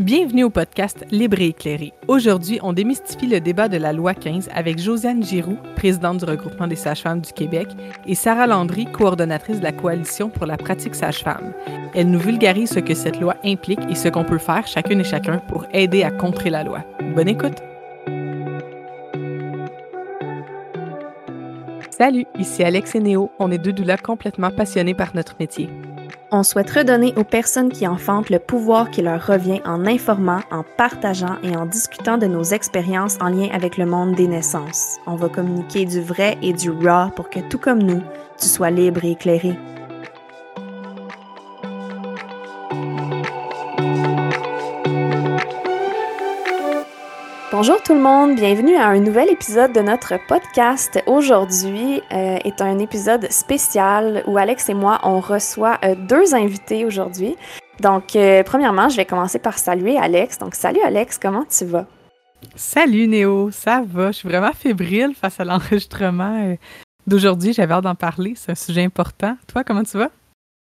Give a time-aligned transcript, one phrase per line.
[0.00, 1.92] Bienvenue au podcast Libre et éclairé.
[2.08, 6.66] Aujourd'hui, on démystifie le débat de la loi 15 avec Josiane Giroux, présidente du regroupement
[6.66, 7.68] des sages-femmes du Québec,
[8.06, 11.52] et Sarah Landry, coordonnatrice de la coalition pour la pratique sage-femme.
[11.94, 15.04] Elle nous vulgarise ce que cette loi implique et ce qu'on peut faire chacune et
[15.04, 16.82] chacun pour aider à contrer la loi.
[17.14, 17.58] Bonne écoute.
[21.90, 23.30] Salut, ici Alex et Néo.
[23.38, 25.68] On est deux doulas complètement passionnés par notre métier.
[26.32, 30.62] On souhaite redonner aux personnes qui enfantent le pouvoir qui leur revient en informant, en
[30.62, 34.98] partageant et en discutant de nos expériences en lien avec le monde des naissances.
[35.08, 38.02] On va communiquer du vrai et du raw pour que tout comme nous,
[38.40, 39.56] tu sois libre et éclairé.
[47.62, 50.98] Bonjour tout le monde, bienvenue à un nouvel épisode de notre podcast.
[51.06, 56.86] Aujourd'hui euh, est un épisode spécial où Alex et moi, on reçoit euh, deux invités
[56.86, 57.36] aujourd'hui.
[57.80, 60.38] Donc, euh, premièrement, je vais commencer par saluer Alex.
[60.38, 61.84] Donc, salut Alex, comment tu vas?
[62.54, 64.10] Salut Néo, ça va?
[64.10, 66.56] Je suis vraiment fébrile face à l'enregistrement
[67.06, 67.52] d'aujourd'hui.
[67.52, 69.36] J'avais hâte d'en parler, c'est un sujet important.
[69.46, 70.08] Toi, comment tu vas?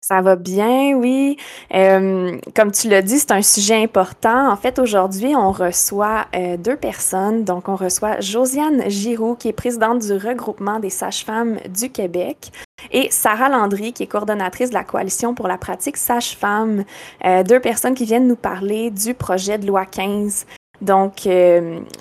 [0.03, 1.37] Ça va bien, oui.
[1.75, 4.51] Euh, comme tu l'as dit, c'est un sujet important.
[4.51, 7.43] En fait, aujourd'hui, on reçoit euh, deux personnes.
[7.43, 12.51] Donc, on reçoit Josiane Giroux, qui est présidente du regroupement des sages-femmes du Québec,
[12.89, 16.83] et Sarah Landry, qui est coordonnatrice de la Coalition pour la pratique sage-femme.
[17.23, 20.47] Euh, deux personnes qui viennent nous parler du projet de loi 15.
[20.81, 21.29] Donc,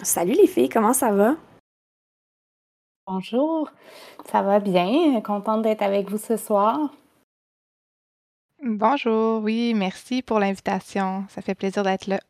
[0.03, 1.35] salut les filles, comment ça va?
[3.07, 3.69] Bonjour,
[4.33, 5.21] ça va bien.
[5.21, 6.79] Contente d'être avec vous ce soir.
[8.63, 11.25] Bonjour, oui, merci pour l'invitation.
[11.31, 12.21] Ça fait plaisir d'être là.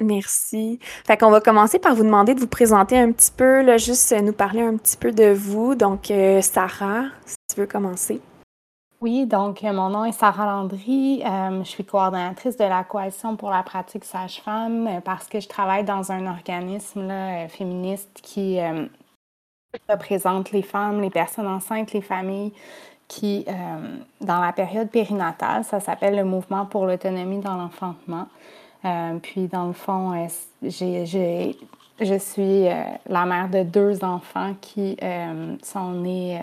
[0.00, 0.78] Merci.
[1.04, 4.14] Fait qu'on va commencer par vous demander de vous présenter un petit peu, là, juste
[4.22, 5.74] nous parler un petit peu de vous.
[5.74, 8.20] Donc, euh, Sarah, si tu veux commencer.
[9.00, 11.22] Oui, donc euh, mon nom est Sarah Landry.
[11.24, 15.84] Euh, je suis coordonnatrice de la Coalition pour la pratique sage-femme parce que je travaille
[15.84, 17.12] dans un organisme
[17.48, 18.58] féministe qui
[19.88, 22.52] représente les femmes, les personnes enceintes, les familles
[23.08, 23.52] qui, euh,
[24.20, 28.28] dans la période périnatale, ça s'appelle le mouvement pour l'autonomie dans l'enfantement.
[28.84, 30.28] Euh, puis, dans le fond, euh,
[32.00, 32.64] je suis
[33.08, 34.96] la mère de deux enfants qui
[35.62, 36.40] sont nés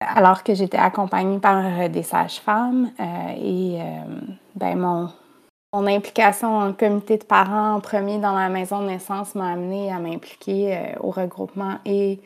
[0.00, 2.92] alors que j'étais accompagnée par des sages-femmes.
[3.36, 3.80] et
[4.54, 5.08] ben, mon,
[5.72, 9.90] mon implication en comité de parents en premier dans la maison de naissance m'a amenée
[9.90, 12.20] à m'impliquer au regroupement et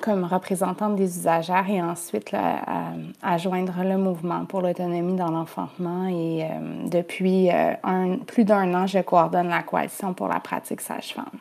[0.00, 6.06] comme représentante des usagères et ensuite à, joindre le mouvement pour l'autonomie dans l'enfantement.
[6.06, 10.80] Et euh, depuis euh, un, plus d'un an, je coordonne la coalition pour la pratique
[10.80, 11.40] sage-femme.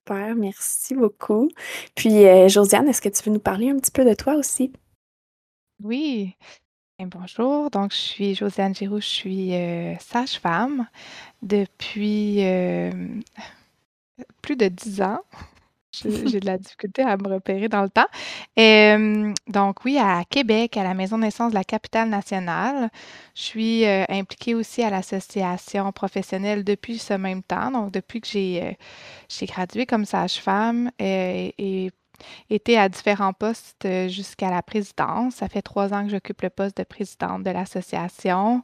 [0.00, 1.48] Super, merci beaucoup.
[1.94, 4.72] Puis, Josiane, est-ce que tu veux nous parler un petit peu de toi aussi?
[5.82, 6.34] Oui.
[6.98, 9.52] Bonjour, donc je suis Josiane Giroux, je suis
[10.00, 10.88] sage-femme
[11.42, 12.42] depuis
[14.42, 15.20] plus de dix ans.
[16.04, 18.06] J'ai de la difficulté à me repérer dans le temps.
[19.48, 22.90] donc oui, à Québec, à la maison de naissance de la capitale nationale.
[23.34, 28.28] Je suis, euh, impliquée aussi à l'association professionnelle depuis ce même temps, donc depuis que
[28.28, 28.72] j'ai, euh,
[29.28, 31.90] j'ai gradué comme sage-femme, euh, et
[32.50, 35.36] été à différents postes, jusqu'à la présidence.
[35.36, 38.62] Ça fait trois ans que j'occupe le poste de présidente de l'association.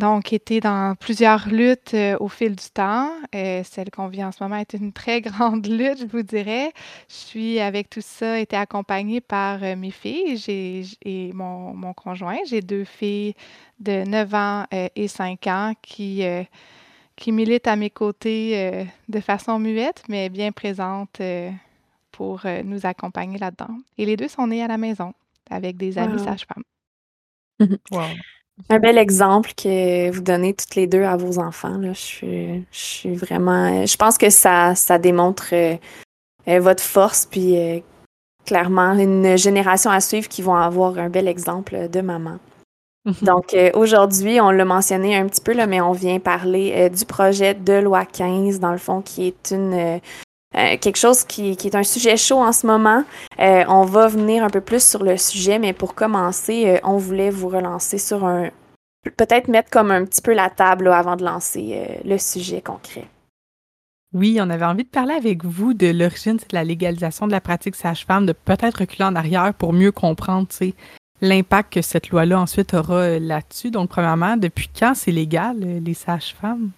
[0.00, 3.10] Donc, été dans plusieurs luttes euh, au fil du temps.
[3.34, 6.72] Euh, celle qu'on vit en ce moment est une très grande lutte, je vous dirais.
[7.10, 11.92] Je suis, avec tout ça, été accompagnée par euh, mes filles j'ai, et mon, mon
[11.92, 12.38] conjoint.
[12.46, 13.34] J'ai deux filles
[13.78, 16.22] de 9 ans et 5 ans qui,
[17.16, 21.20] qui militent à mes côtés de façon muette, mais bien présentes
[22.10, 23.78] pour nous accompagner là-dedans.
[23.96, 25.14] Et les deux sont nés à la maison
[25.50, 26.64] avec des amis sages-femmes.
[27.90, 28.08] Wow.
[28.68, 31.78] Un bel exemple que vous donnez toutes les deux à vos enfants.
[31.78, 31.92] Là.
[31.92, 33.86] Je, suis, vraiment.
[33.86, 35.76] Je pense que ça, ça démontre euh,
[36.48, 37.80] euh, votre force, puis euh,
[38.44, 42.38] clairement une génération à suivre qui vont avoir un bel exemple de maman.
[43.22, 47.54] Donc aujourd'hui, on l'a mentionné un petit peu, là, mais on vient parler du projet
[47.54, 49.98] de loi 15, dans le fond, qui est une euh,
[50.52, 53.04] quelque chose qui, est un sujet chaud en ce moment.
[53.38, 56.96] Euh, on va venir un peu plus sur le sujet, mais pour commencer, euh, on
[56.96, 58.50] voulait vous relancer sur un...
[59.16, 63.06] Peut-être mettre comme un petit peu la table avant de lancer le sujet concret.
[64.12, 67.40] Oui, on avait envie de parler avec vous de l'origine de la légalisation de la
[67.40, 70.48] pratique sage-femme, de peut-être reculer en arrière pour mieux comprendre
[71.22, 73.70] l'impact que cette loi-là ensuite aura là-dessus.
[73.70, 76.70] Donc, premièrement, depuis quand c'est légal, les sages-femmes?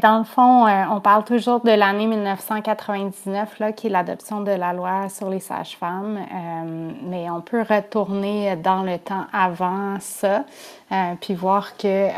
[0.00, 4.50] Dans le fond, euh, on parle toujours de l'année 1999, là, qui est l'adoption de
[4.50, 10.46] la loi sur les sages-femmes, euh, mais on peut retourner dans le temps avant ça,
[10.92, 12.08] euh, puis voir que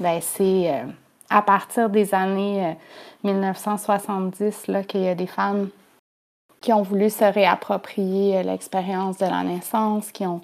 [0.00, 0.74] ben, c'est
[1.30, 2.76] à partir des années
[3.22, 5.68] 1970 qu'il y a des femmes
[6.60, 10.40] qui ont voulu se réapproprier l'expérience de la naissance, qui, ont,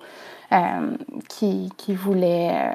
[1.28, 2.72] qui, qui voulaient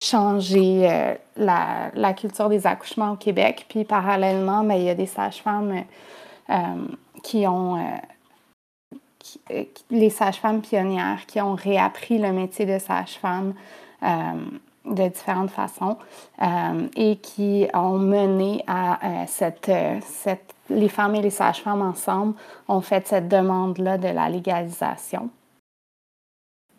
[0.00, 3.66] changer euh, la, culture des accouchements au Québec.
[3.68, 5.84] Puis parallèlement, ben, il y a des sages-femmes
[6.50, 6.54] euh,
[7.22, 7.76] qui ont...
[7.76, 7.80] Euh,
[9.90, 13.52] les sages-femmes pionnières qui ont réappris le métier de sage-femme
[14.00, 15.98] de différentes façons
[16.96, 19.70] et qui ont mené à cette...
[20.70, 22.34] Les femmes et les sages-femmes ensemble
[22.68, 25.28] ont fait cette demande-là de la légalisation.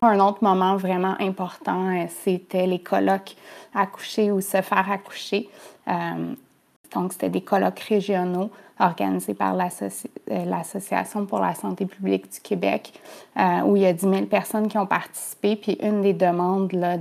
[0.02, 3.36] Un autre moment vraiment important, euh, c'était les colloques
[3.76, 5.50] accoucher ou se faire accoucher.
[5.90, 6.34] Euh,
[6.94, 8.50] donc, c'était des colloques régionaux
[8.80, 12.94] organisés par euh, l'Association pour la santé publique du Québec,
[13.66, 15.58] où il y a 10 000 personnes qui ont participé.
[15.58, 16.96] Puis, une des demandes là,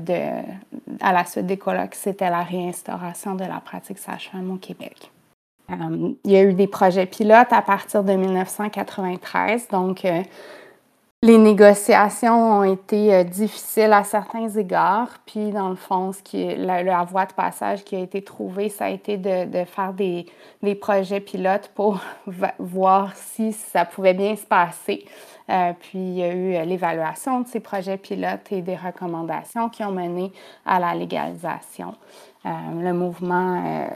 [1.00, 5.10] à la suite des colloques, c'était la réinstauration de la pratique sage-femme au Québec.
[5.70, 9.68] il y a eu des projets pilotes à partir de 1993.
[9.68, 10.04] Donc,
[11.22, 16.54] les négociations ont été euh, difficiles à certains égards, puis dans le fond, ce qui
[16.54, 20.26] la, voie de passage qui a été trouvée, ça a été de, faire des,
[20.76, 22.00] projets pilotes pour
[22.60, 25.06] voir si ça pouvait bien se passer.
[25.50, 29.70] Euh, puis il y a eu euh, l'évaluation de ces projets pilotes et des recommandations
[29.70, 30.30] qui ont mené
[30.64, 31.94] à la légalisation.
[32.44, 33.88] le mouvement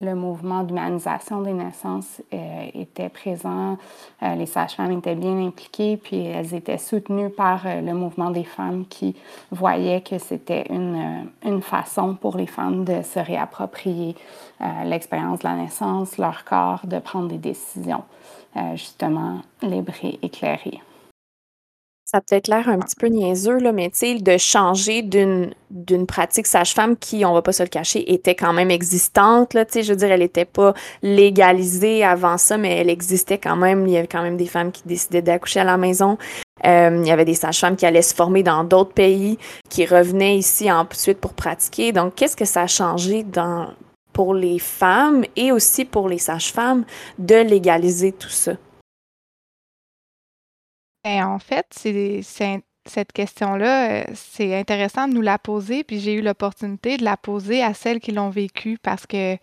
[0.00, 3.76] le mouvement d'humanisation des naissances euh, était présent,
[4.22, 8.44] euh, les sages-femmes étaient bien impliquées, puis elles étaient soutenues par euh, le mouvement des
[8.44, 9.16] femmes qui
[9.50, 14.14] voyaient que c'était une, une, façon pour les femmes de se réapproprier
[14.84, 18.04] l'expérience de la naissance, leur corps, de prendre des décisions
[18.74, 20.80] justement libres et éclairées
[22.10, 25.52] ça peut être l'air un petit peu niaiseux, là, mais de changer d'une,
[26.06, 29.82] pratique sage-femme qui, on va pas se le cacher, était quand même existante, là, je
[29.82, 30.72] veux dire, elle n'était pas
[31.02, 33.86] légalisée avant ça, mais elle existait quand même.
[33.86, 36.16] Il y avait quand même des femmes qui décidaient d'accoucher à la maison.
[36.64, 39.36] Euh, il y avait des sages-femmes qui allaient se former dans d'autres pays,
[39.68, 41.92] qui revenaient ici ensuite pour pratiquer.
[41.92, 43.68] Donc, qu'est-ce que ça a changé dans,
[44.14, 46.86] pour les femmes et aussi pour les sages-femmes
[47.18, 48.52] de légaliser tout ça?
[51.04, 52.22] Ben, en fait, c'est
[52.88, 57.16] cette question-là, euh, c'est intéressant de nous la poser, puis j'ai eu l'opportunité de la
[57.16, 59.36] poser à celles qui l'ont vécu parce que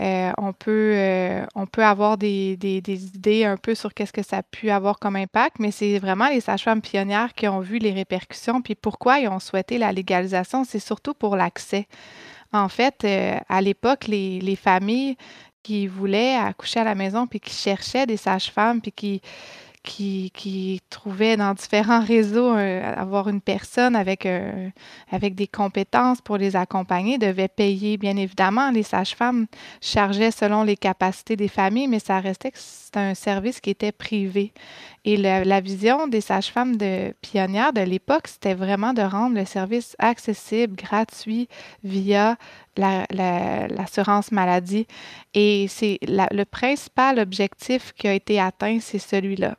[0.00, 4.22] euh, on peut, euh, on peut avoir des, des, idées un peu sur qu'est-ce que
[4.22, 7.78] ça a pu avoir comme impact, mais c'est vraiment les sages-femmes pionnières qui ont vu
[7.78, 11.86] les répercussions, puis pourquoi ils ont souhaité la légalisation, c'est surtout pour l'accès.
[12.52, 13.04] En fait,
[13.48, 15.16] à l'époque, les, les familles
[15.64, 19.22] qui voulaient accoucher à la maison, puis qui cherchaient des sages-femmes, puis qui
[19.84, 24.70] qui, qui trouvaient dans différents réseaux avoir une personne avec, euh,
[25.10, 28.70] avec des compétences pour les accompagner devait payer, bien évidemment.
[28.70, 29.46] Les sages-femmes
[29.80, 33.92] chargeaient selon les capacités des familles, mais ça restait que c'était un service qui était
[33.92, 34.52] privé.
[35.04, 39.94] Et la vision des sages-femmes de pionnières de l'époque, c'était vraiment de rendre le service
[39.98, 41.46] accessible, gratuit,
[41.82, 42.36] via
[42.76, 44.86] l'assurance maladie.
[45.34, 49.56] Et c'est le principal objectif qui a été atteint, c'est celui-là.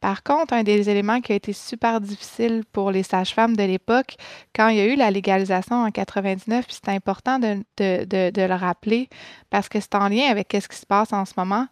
[0.00, 4.16] Par contre, un des éléments qui a été super difficile pour les sages-femmes de l'époque,
[4.54, 9.10] quand il y a eu la légalisation en 99, puis c'est important de, le rappeler
[9.50, 11.66] parce que c'est en lien avec ce qui se passe en ce moment.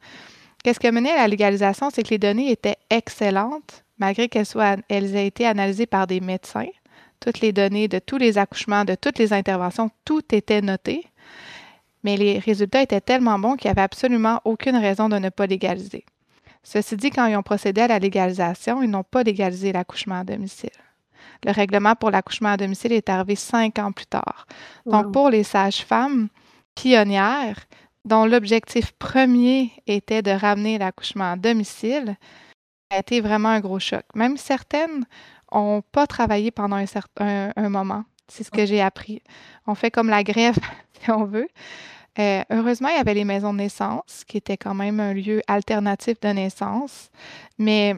[0.62, 4.46] Qu'est-ce qui a mené à la légalisation, c'est que les données étaient excellentes, malgré qu'elles
[4.90, 6.68] elles aient été analysées par des médecins.
[7.20, 11.06] Toutes les données de tous les accouchements, de toutes les interventions, tout était noté.
[12.04, 15.46] Mais les résultats étaient tellement bons qu'il n'y avait absolument aucune raison de ne pas
[15.46, 16.04] légaliser.
[16.62, 20.24] Ceci dit, quand ils ont procédé à la légalisation, ils n'ont pas légalisé l'accouchement à
[20.24, 20.70] domicile.
[21.44, 24.46] Le règlement pour l'accouchement à domicile est arrivé cinq ans plus tard.
[24.86, 26.28] Donc, pour les sages-femmes
[26.74, 27.66] pionnières,
[28.04, 32.16] dont l'objectif premier était de ramener l'accouchement à domicile,
[32.90, 34.04] ça a été vraiment un gros choc.
[34.14, 35.04] Même certaines
[35.52, 38.04] n'ont pas travaillé pendant un, certain, un moment.
[38.28, 39.22] C'est ce que j'ai appris.
[39.66, 40.56] On fait comme la grève,
[41.02, 41.48] si on veut.
[42.18, 45.40] Euh, heureusement, il y avait les maisons de naissance, qui étaient quand même un lieu
[45.46, 47.10] alternatif de naissance,
[47.58, 47.94] mais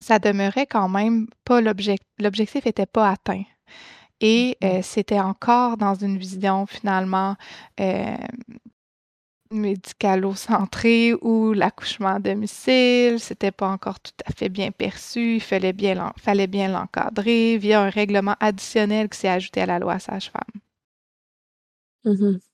[0.00, 2.06] ça demeurait quand même pas l'objectif.
[2.18, 3.44] L'objectif n'était pas atteint.
[4.20, 7.36] Et euh, c'était encore dans une vision finalement
[7.80, 8.16] euh,
[9.50, 15.72] médicalo-centrée où l'accouchement à domicile, c'était pas encore tout à fait bien perçu, il fallait
[15.72, 20.60] bien, fallait bien l'encadrer via un règlement additionnel qui s'est ajouté à la loi sage-femme.
[22.04, 22.47] Mmh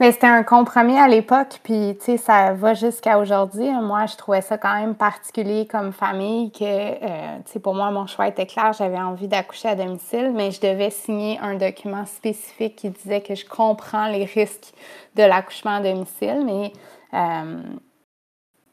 [0.00, 3.68] Mais c'était un compromis à l'époque, puis tu sais, ça va jusqu'à aujourd'hui.
[3.68, 7.90] Moi, je trouvais ça quand même particulier comme famille que, euh, tu sais, pour moi,
[7.90, 8.72] mon choix était clair.
[8.72, 13.34] J'avais envie d'accoucher à domicile, mais je devais signer un document spécifique qui disait que
[13.34, 14.72] je comprends les risques
[15.16, 16.44] de l'accouchement à domicile.
[16.46, 16.72] Mais
[17.14, 17.60] euh,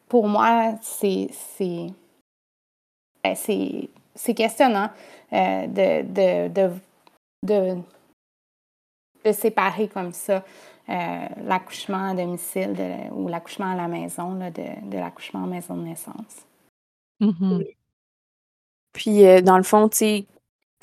[0.07, 1.29] pour moi, c'est
[3.23, 4.91] ben, c'est questionnant
[5.33, 6.79] euh, de, de,
[7.41, 7.77] de,
[9.25, 10.43] de séparer comme ça.
[10.87, 12.75] Euh, l'accouchement à domicile
[13.11, 16.45] ou l'accouchement à la maison, de, l'accouchement en maison de naissance.
[17.19, 17.75] Mm-hmm.
[18.93, 19.89] Puis, euh, dans le fond,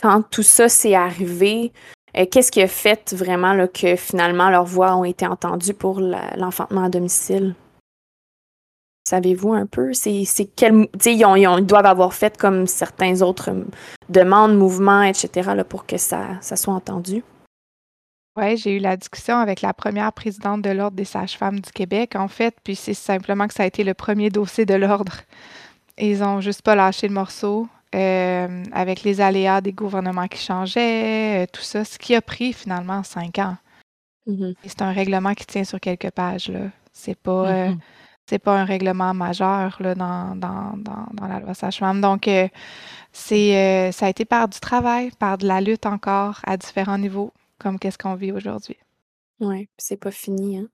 [0.02, 1.72] quand tout ça s'est arrivé,
[2.16, 6.00] euh, qu'est-ce qui a fait vraiment là, que finalement leurs voix ont été entendues pour
[6.00, 7.54] l'enfantement à domicile?
[9.08, 9.92] Savez-vous un peu?
[9.92, 10.24] C'est
[10.56, 13.50] quel, ils, ils, doivent avoir fait comme certains autres
[14.08, 17.22] demandes, mouvements, etc., là, pour que ça, ça soit entendu.
[18.36, 22.16] Oui, j'ai eu la discussion avec la première présidente de l'Ordre des sages-femmes du Québec,
[22.16, 25.12] en fait, puis c'est simplement que ça a été le premier dossier de l'Ordre.
[25.98, 27.68] Ils n'ont juste pas lâché le morceau.
[27.94, 32.54] Euh, avec les aléas des gouvernements qui changeaient, euh, tout ça, ce qui a pris
[32.54, 33.58] finalement cinq ans.
[34.26, 34.54] Mm-hmm.
[34.64, 36.48] C'est un règlement qui tient sur quelques pages.
[36.48, 36.60] Là.
[36.94, 37.74] C'est pas, euh,
[38.30, 38.38] mm-hmm.
[38.38, 42.00] pas un règlement majeur là, dans, dans, dans, la loi sage-femme.
[42.00, 42.30] Donc,
[43.12, 47.30] c'est, ça a été par du travail, par de la lutte encore à différents niveaux
[47.62, 48.76] comme qu'est-ce qu'on vit aujourd'hui.
[49.40, 50.58] Oui, c'est pas fini.
[50.58, 50.68] Hein?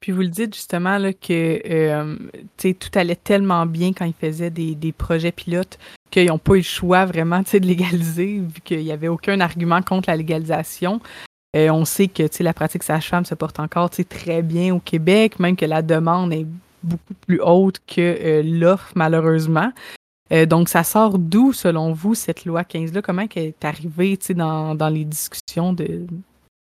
[0.00, 2.16] Puis vous le dites justement là, que euh,
[2.58, 5.78] tout allait tellement bien quand ils faisaient des, projets pilotes
[6.10, 9.82] qu'ils n'ont pas eu le choix vraiment de légaliser, vu qu'il n'y avait aucun argument
[9.82, 11.00] contre la légalisation.
[11.56, 15.56] Euh, on sait que la pratique sage-femme se porte encore très bien au Québec, même
[15.56, 16.46] que la demande est
[16.82, 19.72] beaucoup plus haute que euh, l'offre, malheureusement.
[20.34, 23.02] Euh, donc, ça sort d'où, selon vous, cette loi 15-là?
[23.02, 26.06] Comment elle est arrivée dans, dans les discussions de,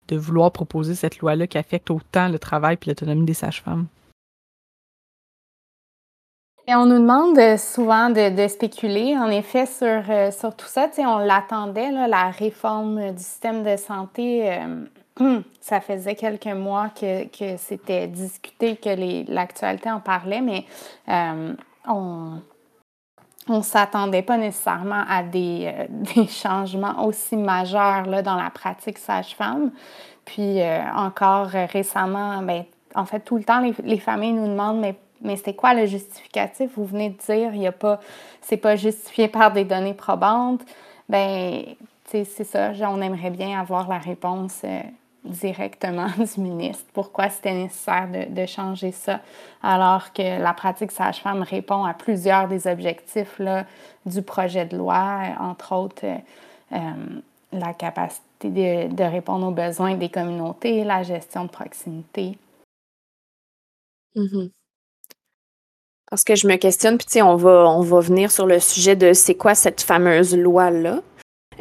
[0.09, 3.87] de vouloir proposer cette loi-là qui affecte autant le travail et l'autonomie des sages-femmes?
[6.69, 10.89] on nous demande euh, souvent de, spéculer, en effet, sur, euh, sur tout ça.
[10.99, 14.59] on l'attendait, la réforme du système de santé.
[15.61, 20.65] ça faisait quelques mois que, que c'était discuté, que l'actualité en parlait, mais
[21.87, 22.39] on,
[23.49, 25.73] on ne s'attendait pas nécessairement à des,
[26.17, 29.73] euh, changements aussi majeurs dans la pratique sage-femme.
[30.25, 34.97] Puis euh, encore récemment, ben, en fait, tout le temps, les, familles nous demandent mais,
[35.21, 36.71] mais c'est quoi le justificatif?
[36.77, 37.99] Vous venez de dire, il y a pas,
[38.41, 40.63] c'est pas justifié par des données probantes.
[41.09, 41.65] Ben,
[42.05, 44.63] c'est ça, on aimerait bien avoir la réponse.
[45.25, 49.21] Euh, directement du ministre pourquoi c'était nécessaire de, changer ça,
[49.63, 53.67] alors que la pratique sage-femme répond à plusieurs des objectifs là,
[54.07, 56.05] du projet de loi, entre autres
[56.73, 56.77] euh,
[57.53, 62.37] la capacité de, répondre aux besoins des communautés, la gestion de proximité.
[64.17, 64.51] Mm-hmm.
[66.11, 69.13] Parce que je me questionne, puis on va, on va venir sur le sujet de
[69.15, 71.01] c'est quoi cette fameuse loi-là.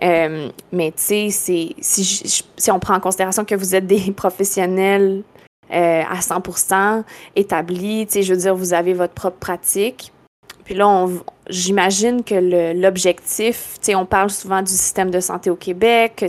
[0.04, 5.24] Euh, mais tu sais, si, on prend en considération que vous êtes des professionnels
[5.72, 7.04] euh, à 100%
[7.36, 10.12] établis, tu sais, je veux dire, vous avez votre propre pratique.
[10.66, 11.08] Puis là,
[11.52, 16.26] j'imagine que l'objectif, tu sais, on parle souvent du système de santé au Québec, que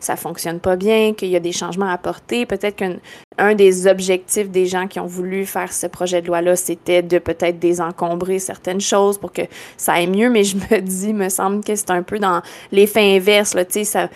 [0.00, 2.46] ça fonctionne pas bien, qu'il y a des changements à apporter.
[2.46, 7.02] Peut-être qu'un des objectifs des gens qui ont voulu faire ce projet de loi-là, c'était
[7.02, 9.42] de peut-être désencombrer certaines choses pour que
[9.76, 10.30] ça aille mieux.
[10.30, 13.84] Mais je me dis, me semble que c'est un peu dans l'effet inverse, là, tu
[13.84, 14.08] sais.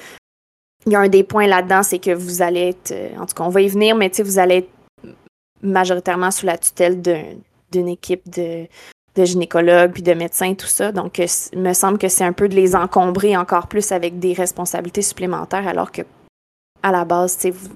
[0.87, 3.45] Il y a un des points là-dedans, c'est que vous allez être, en tout cas,
[3.45, 4.71] on va y venir, mais tu sais, vous allez être
[5.62, 8.67] majoritairement sous la tutelle d'une équipe de,
[9.17, 10.93] de gynécologues puis de médecins, tout ça.
[10.93, 14.19] Donc, euh, il me semble que c'est un peu de les encombrer encore plus avec
[14.19, 16.02] des responsabilités supplémentaires, alors que
[16.83, 17.71] à la base, vous,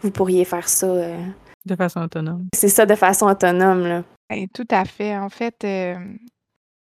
[0.00, 0.86] vous pourriez faire ça.
[0.86, 1.16] Euh,
[1.66, 2.46] de façon autonome.
[2.54, 3.86] C'est ça, de façon autonome.
[3.86, 4.04] Là.
[4.30, 5.16] Ben, tout à fait.
[5.16, 5.96] En fait, euh,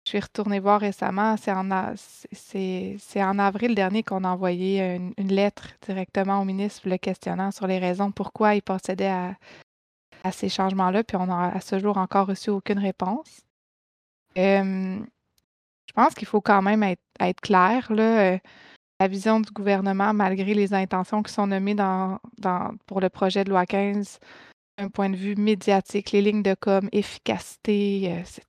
[0.04, 1.36] je suis retournée voir récemment.
[1.36, 1.94] C'est en,
[2.32, 7.66] c'est, en avril dernier qu'on a envoyé une, lettre directement au ministre le questionnant sur
[7.66, 9.34] les raisons pourquoi il procédait à,
[10.22, 11.02] à ces changements-là.
[11.02, 13.47] Puis on n'a à ce jour encore reçu aucune réponse
[14.36, 17.92] je pense qu'il faut quand même être, clair.
[17.92, 18.38] Là, euh,
[19.00, 22.18] la vision du gouvernement, malgré les intentions qui sont nommées dans,
[22.86, 24.18] pour le projet de loi 15,
[24.78, 28.40] d'un point de vue médiatique, les lignes de com, efficacité, euh,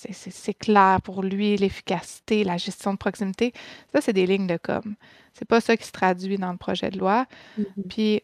[0.00, 3.52] c'est clair pour lui, l'efficacité, la gestion de proximité.
[3.92, 4.94] Ça, c'est des lignes de com.
[5.34, 7.26] C'est pas ça qui se traduit dans le projet de loi.
[7.58, 7.88] Mm-hmm.
[7.88, 8.22] Puis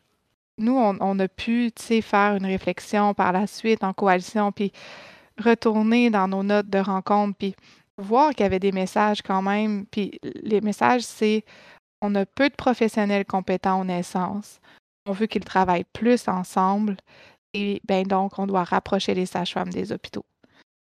[0.58, 4.52] nous, on, on a pu faire une réflexion par la suite en coalition.
[4.52, 4.72] Puis
[5.42, 7.54] retourner dans nos notes de rencontre, puis
[7.98, 9.86] voir qu'il y avait des messages quand même.
[9.86, 11.44] Puis les messages, c'est
[12.00, 14.60] on a peu de professionnels compétents en naissance.
[15.06, 16.96] on veut qu'ils travaillent plus ensemble
[17.54, 20.24] et ben donc on doit rapprocher les sages-femmes des hôpitaux.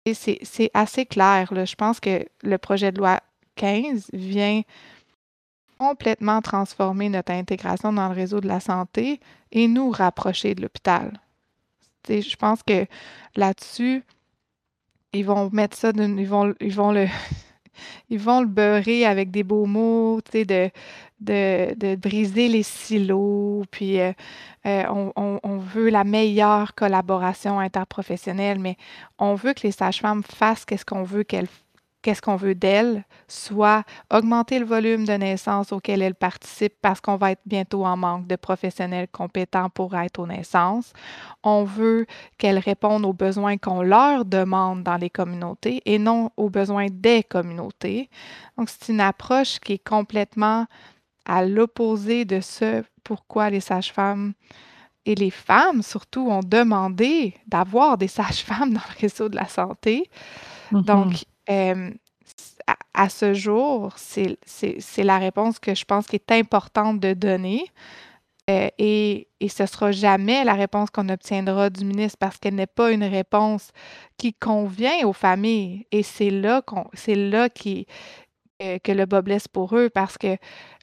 [0.04, 1.52] Et c'est assez clair.
[1.52, 1.64] Là.
[1.64, 3.20] Je pense que le projet de loi
[3.56, 4.62] 15 vient
[5.78, 9.20] complètement transformer notre intégration dans le réseau de la santé
[9.52, 11.12] et nous rapprocher de l'hôpital.
[12.08, 12.86] Je pense que
[13.36, 14.02] là-dessus,
[15.12, 17.06] ils vont mettre ça, ils vont, ils vont le,
[18.10, 20.70] ils vont le beurrer avec des beaux mots, tu sais, de,
[21.20, 24.12] de, de, briser les silos, puis euh,
[24.66, 28.76] euh, on, on, veut la meilleure collaboration interprofessionnelle, mais
[29.18, 31.48] on veut que les sages-femmes fassent qu'est-ce qu'on veut qu'elles
[32.02, 37.16] qu'est-ce qu'on veut d'elle, soit augmenter le volume de naissances auxquelles elle participe parce qu'on
[37.16, 40.92] va être bientôt en manque de professionnels compétents pour être aux naissances.
[41.42, 42.06] On veut
[42.38, 47.22] qu'elles répondent aux besoins qu'on leur demande dans les communautés et non aux besoins des
[47.22, 48.08] communautés.
[48.56, 50.66] Donc, c'est une approche qui est complètement
[51.26, 54.32] à l'opposé de ce pourquoi les sages-femmes
[55.06, 60.10] et les femmes surtout ont demandé d'avoir des sages-femmes dans le réseau de la santé.
[60.72, 61.24] Mm-hmm.
[61.50, 61.94] Donc,
[62.94, 67.64] à, ce jour, c'est la réponse que je pense qui est importante de donner.
[68.48, 72.66] Euh, et, ce ne sera jamais la réponse qu'on obtiendra du ministre parce qu'elle n'est
[72.66, 73.70] pas une réponse
[74.16, 75.86] qui convient aux familles.
[75.92, 76.62] Et c'est là,
[76.94, 77.86] c'est là qui,
[78.62, 80.36] euh, que le bas blesse pour eux parce que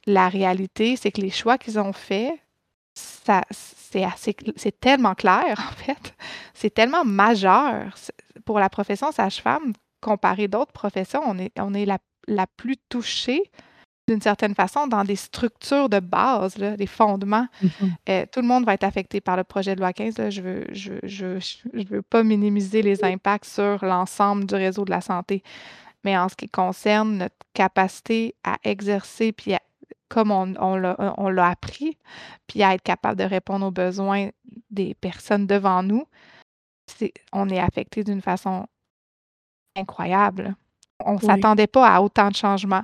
[0.06, 2.34] la réalité, c'est que les choix qu'ils ont faits,
[2.94, 6.14] c'est tellement clair en fait,
[6.54, 7.94] c'est tellement majeur
[8.44, 13.50] pour la profession sage-femme comparé d'autres professions, on est, on est la, la plus touchée
[14.08, 17.46] d'une certaine façon dans des structures de base, là, des fondements.
[17.62, 17.90] Mm-hmm.
[18.08, 20.30] Euh, tout le monde va être affecté par le projet de loi 15.
[20.30, 24.86] Je ne veux, je, je, je veux pas minimiser les impacts sur l'ensemble du réseau
[24.86, 25.42] de la santé.
[26.04, 29.52] Mais en ce qui concerne notre capacité à exercer, puis
[30.08, 31.98] comme on, on l'a appris,
[32.46, 34.30] puis à être capable de répondre aux besoins
[34.70, 36.06] des personnes devant nous,
[37.34, 38.66] on est affecté d'une façon
[39.78, 40.54] incroyable.
[41.04, 42.82] On ne s'attendait pas à autant de changements,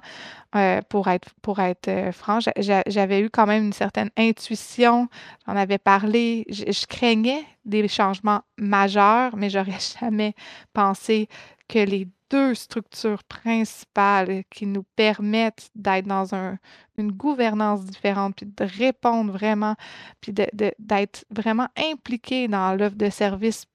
[0.55, 2.45] euh, pour être, pour être euh, franche.
[2.87, 5.09] J'avais eu quand même une certaine intuition,
[5.47, 10.35] j'en avais parlé, je, craignais des changements majeurs, mais j'aurais jamais
[10.73, 11.29] pensé
[11.69, 16.59] que les deux structures principales qui nous permettent d'être dans un,
[16.97, 19.75] une gouvernance différente, puis de répondre vraiment,
[20.21, 23.67] puis d'être vraiment impliqué dans l'offre de services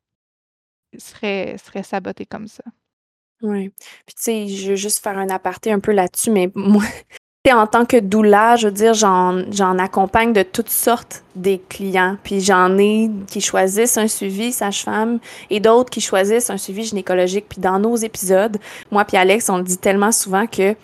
[0.98, 2.64] seraient, seraient sabotées comme ça.
[3.42, 3.70] Oui.
[4.06, 6.84] Puis tu sais, je veux juste faire un aparté un peu là-dessus, mais moi,
[7.52, 12.18] en tant que doula, je veux dire, j'en accompagne de toutes sortes des clients.
[12.24, 17.46] Puis j'en ai qui choisissent un suivi sage-femme et d'autres qui choisissent un suivi gynécologique.
[17.50, 18.58] Puis dans nos épisodes,
[18.92, 20.76] moi puis Alex, on le dit tellement souvent que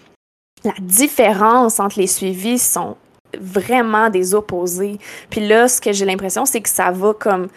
[0.63, 2.97] la différence entre les suivis sont
[3.39, 4.97] vraiment des opposés.
[5.29, 7.47] Puis là, ce que j'ai l'impression, c'est que ça va comme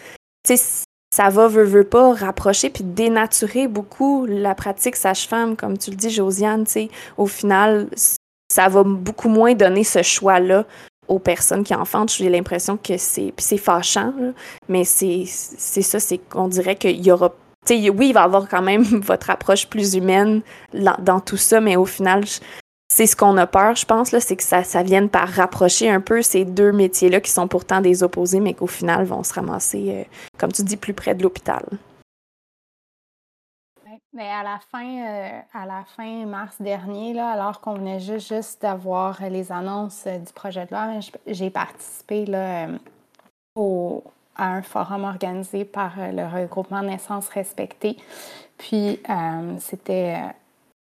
[0.47, 0.85] tu sais,
[1.19, 5.97] ça va, veut, veut pas, rapprocher puis dénaturer beaucoup la pratique sage-femme, comme tu le
[5.97, 6.89] dis, Josiane, tu sais.
[7.17, 7.89] Au final,
[8.49, 10.65] ça va beaucoup moins donner ce choix-là
[11.09, 12.13] aux personnes qui enfantent.
[12.13, 13.33] J'ai l'impression que c'est...
[13.35, 14.15] Puis c'est fâchant,
[14.69, 17.35] mais c'est ça, c'est qu'on dirait qu'il y aura...
[17.69, 21.75] Oui, il va y avoir quand même votre approche plus humaine dans, tout ça, mais
[21.75, 22.23] au final,
[22.91, 26.01] c'est ce qu'on a peur, je pense, là, c'est que ça, vienne par rapprocher un
[26.01, 29.91] peu ces deux métiers-là qui sont pourtant des opposés, mais qu'au final vont se ramasser,
[29.91, 30.05] euh,
[30.39, 31.65] comme tu dis, plus près de l'hôpital.
[34.15, 39.23] Mais à la fin, euh, à la fin mars dernier, alors qu'on venait juste, d'avoir
[39.29, 42.25] les annonces euh, du projet de loi, j'ai participé
[43.55, 44.03] au,
[44.35, 47.99] à un forum organisé par le regroupement Naissance Respectée.
[48.57, 49.01] Puis
[49.61, 50.17] c'était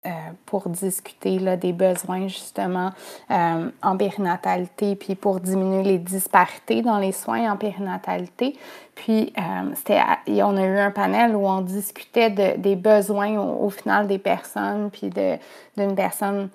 [0.06, 0.10] euh,
[0.46, 2.92] pour discuter là, des besoins justement
[3.32, 8.56] euh, en périnatalité, puis pour diminuer les disparités dans les soins en périnatalité.
[8.94, 14.08] Puis euh, on a eu un panel où on discutait de, des besoins au, final
[14.08, 16.50] des personnes, puis d'une personne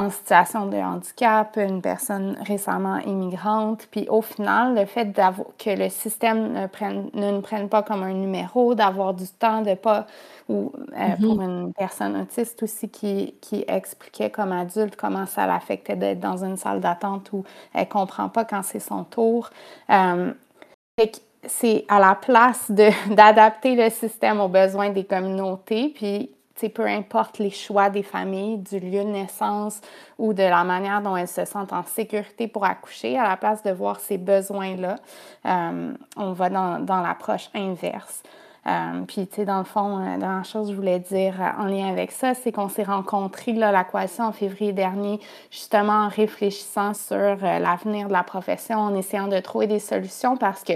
[0.00, 3.86] en situation de handicap, une personne récemment immigrante.
[3.90, 5.12] Puis au final, le fait
[5.58, 9.60] que le système ne, prenne, ne nous prenne pas comme un numéro, d'avoir du temps,
[9.60, 10.06] de pas,
[10.48, 11.44] ou euh, pour mm-hmm.
[11.44, 16.56] une personne autiste aussi qui, qui expliquait comme adulte comment ça l'affectait d'être dans une
[16.56, 19.50] salle d'attente où elle comprend pas quand c'est son tour.
[19.90, 20.32] Euh,
[21.46, 22.70] c'est à la place
[23.10, 26.30] d'adapter le système aux besoins des communautés, puis
[26.68, 29.80] peu importe les choix des familles, du lieu de naissance
[30.18, 33.62] ou de la manière dont elles se sentent en sécurité pour accoucher, à la place
[33.62, 34.96] de voir ces besoins-là,
[35.46, 38.22] euh, on va dans, dans l'approche inverse.
[38.66, 41.64] Euh, puis, tu sais, dans le fond, la dernière chose que je voulais dire en
[41.64, 43.86] lien avec ça, c'est qu'on s'est rencontrés, là, la
[44.20, 45.20] en février dernier,
[45.50, 50.62] justement en réfléchissant sur l'avenir de la profession, en essayant de trouver des solutions parce
[50.62, 50.74] que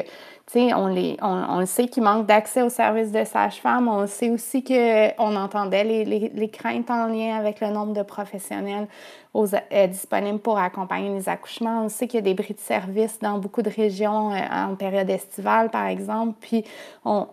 [0.55, 3.89] on, les, on, le sait qu'il manque d'accès aux services de sage-femme.
[3.89, 8.87] On sait aussi qu'on entendait les, les, craintes en lien avec le nombre de professionnels
[9.35, 11.85] euh, disponibles pour accompagner les accouchements.
[11.85, 14.77] On sait qu'il y a des bris de service dans beaucoup de régions euh, en
[14.77, 16.35] période estivale, par exemple.
[16.41, 16.65] Puis
[17.05, 17.27] on,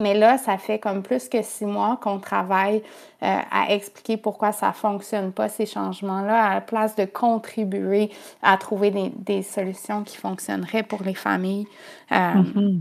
[0.00, 2.82] mais là, ça fait comme plus que six mois qu'on travaille
[3.24, 8.10] euh, à expliquer pourquoi ça ne fonctionne pas, ces changements-là, à la place de contribuer
[8.40, 11.66] à trouver des, solutions qui fonctionneraient pour les familles
[12.12, 12.80] euh, mm-hmm.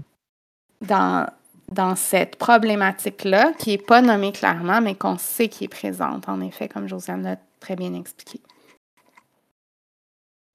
[0.82, 1.28] dans,
[1.72, 6.40] dans cette problématique-là, qui n'est pas nommée clairement, mais qu'on sait qui est présente, en
[6.42, 8.42] effet, comme Josiane l'a très bien expliqué.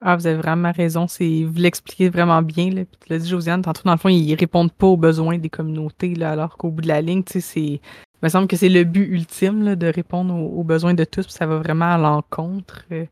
[0.04, 1.06] Ah, vous avez vraiment raison.
[1.06, 2.70] C'est, vous l'expliquez vraiment bien.
[2.70, 2.84] Là.
[2.84, 5.48] Puis tu l'as dit, Josiane, tantôt, dans le fond, ils répondent pas aux besoins des
[5.48, 7.60] communautés, là, alors qu'au bout de la ligne, tu sais, c'est.
[7.60, 11.22] Il me semble que c'est le but ultime là, de répondre aux, besoins de tous,
[11.22, 12.84] puis ça va vraiment à l'encontre.
[12.92, 13.04] Euh.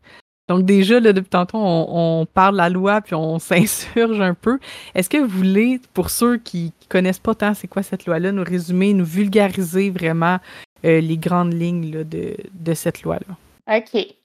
[0.48, 4.59] Donc déjà, là, depuis tantôt, on, parle de la loi, puis on s'insurge un peu.
[4.94, 8.31] Est-ce que vous voulez, pour ceux qui, ne connaissent pas tant c'est quoi cette loi-là,
[8.31, 10.38] nous résumer, nous vulgariser vraiment
[10.85, 13.37] euh, les grandes lignes là, de, de cette loi-là?
[13.76, 14.20] OK.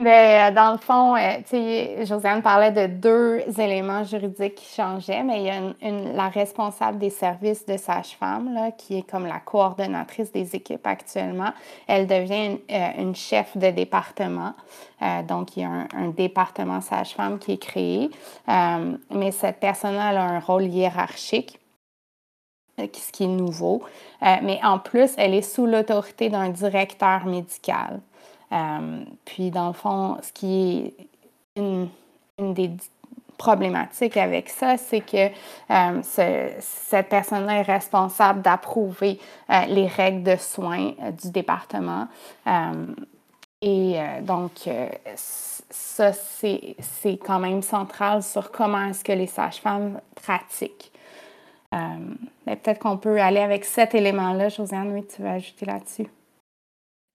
[0.00, 5.46] Euh, dans le fond, euh, Josiane parlait de deux éléments juridiques qui changeaient, mais il
[5.46, 10.54] y a une, la responsable des services de sage-femme, qui est comme la coordonnatrice des
[10.54, 11.52] équipes actuellement.
[11.88, 14.54] Elle devient une, euh, chef de département.
[15.26, 18.10] donc, il y a un, département sage-femme qui est créé.
[18.46, 21.58] mais cette personne-là a un rôle hiérarchique
[22.78, 23.82] ce qui est nouveau.
[24.22, 28.00] mais en plus, elle est sous l'autorité d'un directeur médical.
[28.52, 31.88] Euh, puis, dans le fond, ce qui est une,
[32.38, 32.70] des
[33.36, 35.28] problématiques avec ça, c'est que
[35.70, 36.00] euh,
[36.60, 42.08] cette personne-là est responsable d'approuver euh, les règles de soins du département.
[43.62, 44.68] et donc,
[45.16, 50.90] ça, c'est quand même central sur comment est-ce que les sages-femmes pratiquent.
[51.72, 54.48] mais peut-être qu'on peut aller avec cet élément-là.
[54.48, 56.08] Josiane, oui, tu veux ajouter là-dessus?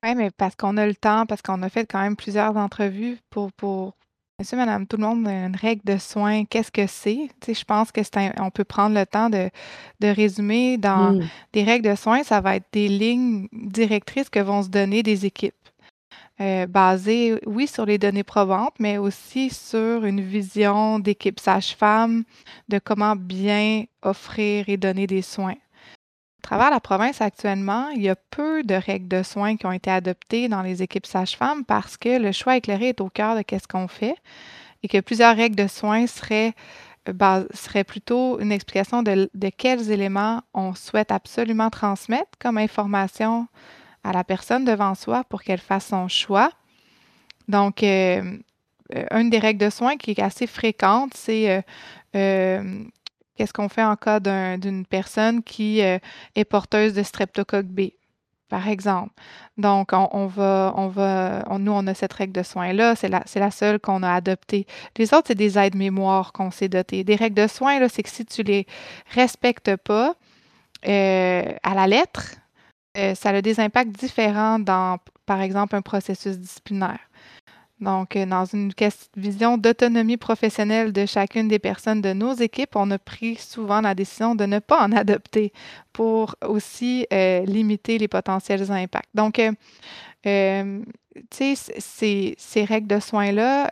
[0.04, 3.18] Oui, mais parce qu'on a le temps, parce qu'on a fait quand même plusieurs entrevues
[3.30, 3.94] pour, pour
[4.40, 7.30] Monsieur, madame, tout le monde, une règle de soins, qu'est-ce que c'est?
[7.40, 9.52] Tu sais, je pense que c'est on peut prendre le temps de,
[10.00, 11.30] de résumer dans mmh.
[11.54, 15.28] des règles de soins, ça va être des lignes directrices que vont se donner des
[15.28, 15.54] équipes.
[16.42, 22.24] Euh, basées, oui, sur les données probantes, mais aussi sur une vision d'équipe sage-femme,
[22.70, 25.56] de comment bien offrir et donner des soins.
[26.44, 29.90] Travers la province actuellement, il y a peu de règles de soins qui ont été
[29.90, 33.66] adoptées dans les équipes sages-femmes parce que le choix éclairé est au cœur de ce
[33.66, 34.18] qu'on fait
[34.84, 36.54] et que plusieurs règles de soins seraient,
[37.08, 43.48] euh, plutôt une explication de, quels éléments on souhaite absolument transmettre comme information
[44.04, 46.52] à la personne devant soi pour qu'elle fasse son choix.
[47.48, 48.38] Donc, euh,
[48.94, 51.64] euh, une des règles de soins qui est assez fréquente, c'est
[53.36, 55.98] Qu'est-ce qu'on fait en cas d'une personne qui euh,
[56.36, 57.90] est porteuse de streptocoque B,
[58.48, 59.12] par exemple?
[59.58, 63.52] Donc, on, va, on va, nous, on a cette règle de soins-là, c'est la, la,
[63.52, 64.68] seule qu'on a adoptée.
[64.98, 67.04] Les autres, c'est des aides mémoire qu'on s'est dotées.
[67.04, 68.68] Des règles de soins, c'est que si tu les
[69.14, 70.16] respectes pas
[70.88, 72.36] euh, à la lettre,
[72.98, 77.00] euh, ça a des impacts différents dans, par exemple, un processus disciplinaire.
[77.84, 78.72] Donc, euh, dans une
[79.18, 83.94] vision d'autonomie professionnelle de chacune des personnes de nos équipes, on a pris souvent la
[83.94, 85.52] décision de ne pas en adopter
[85.92, 89.10] pour aussi euh, limiter les potentiels impacts.
[89.14, 90.82] Donc, euh,
[91.30, 93.70] tu sais, ces, règles de soins-là,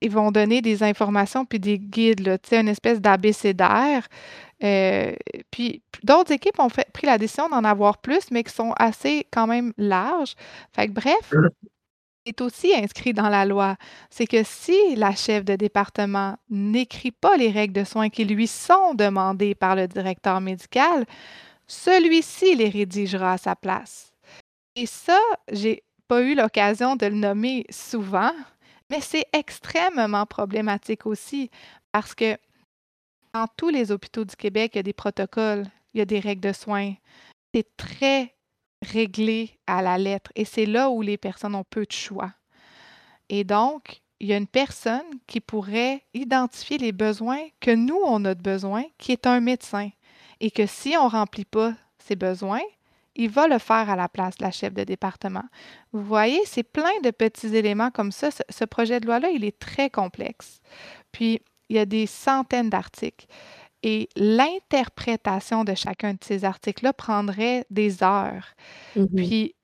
[0.00, 4.08] ils vont donner des informations puis des guides, tu sais, une espèce d'abécédaire
[4.62, 5.14] euh,
[5.50, 9.26] puis d'autres équipes ont fait, pris la décision d'en avoir plus, mais qui sont assez
[9.30, 10.34] quand même larges.
[10.72, 11.32] Fait que bref,
[12.26, 13.76] c'est aussi inscrit dans la loi.
[14.10, 18.46] C'est que si la chef de département n'écrit pas les règles de soins qui lui
[18.46, 21.06] sont demandées par le directeur médical,
[21.66, 24.12] celui-ci les rédigera à sa place.
[24.74, 25.18] Et ça,
[25.52, 28.32] j'ai pas eu l'occasion de le nommer souvent,
[28.90, 31.50] mais c'est extrêmement problématique aussi
[31.92, 32.36] parce que
[33.38, 36.18] dans tous les hôpitaux du Québec, il y a des protocoles, il y a des
[36.18, 36.94] règles de soins.
[37.54, 38.34] C'est très
[38.82, 42.32] réglé à la lettre et c'est là où les personnes ont peu de choix.
[43.28, 48.24] Et donc, il y a une personne qui pourrait identifier les besoins que nous, on
[48.24, 49.90] a de besoin, qui est un médecin.
[50.40, 52.62] Et que si on ne remplit pas ses besoins,
[53.14, 55.44] il va le faire à la place de la chef de département.
[55.92, 58.30] Vous voyez, c'est plein de petits éléments comme ça.
[58.32, 60.60] Ce, projet de loi-là, il est très complexe.
[61.12, 63.26] Puis, il y a des centaines d'articles.
[63.84, 68.54] et l'interprétation de chacun de ces articles-là prendrait des heures.
[68.96, 69.54] Mmh puis,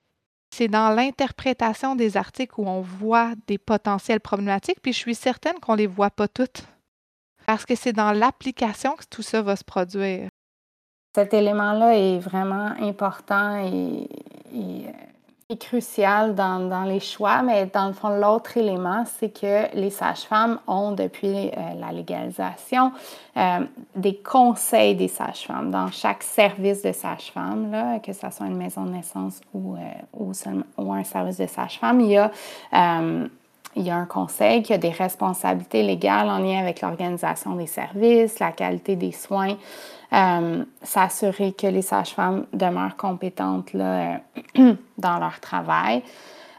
[0.54, 5.58] c'est dans l'interprétation des articles où on voit des potentielles problématiques, puis je suis certaine
[5.60, 6.62] qu'on ne les voit pas toutes.
[7.44, 10.28] Parce que c'est dans l'application que tout ça va se produire.
[11.14, 14.08] Cet élément-là est vraiment important et,
[14.54, 14.86] et
[15.50, 19.90] est crucial dans, dans, les choix, mais dans le fond, l'autre élément, c'est que les
[19.90, 22.92] sages-femmes ont, depuis euh, la légalisation,
[23.37, 23.61] euh,
[23.94, 25.70] des conseils des sages-femmes.
[25.70, 29.80] Dans chaque service de sage-femme, que ce soit une maison de naissance ou, euh,
[30.14, 30.33] ou,
[30.78, 32.30] ou un service de sage-femme, il y a
[33.76, 37.66] il y a un conseil qui a des responsabilités légales en lien avec l'organisation des
[37.66, 39.56] services, la qualité des soins,
[40.12, 44.20] euh, s'assurer que les sages-femmes demeurent compétentes là,
[44.58, 46.02] euh, dans leur travail.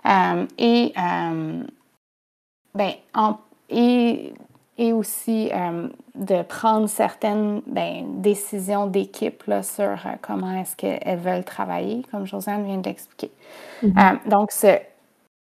[0.06, 0.94] Euh, et,
[2.74, 2.92] ben,
[3.70, 4.34] et,
[4.78, 5.50] et, aussi
[6.16, 12.78] de prendre certaines ben, décisions d'équipe sur comment est-ce qu'elles veulent travailler, comme Josiane vient
[12.78, 13.32] d'expliquer.
[13.84, 14.30] Mm-hmm.
[14.30, 14.78] donc, ce,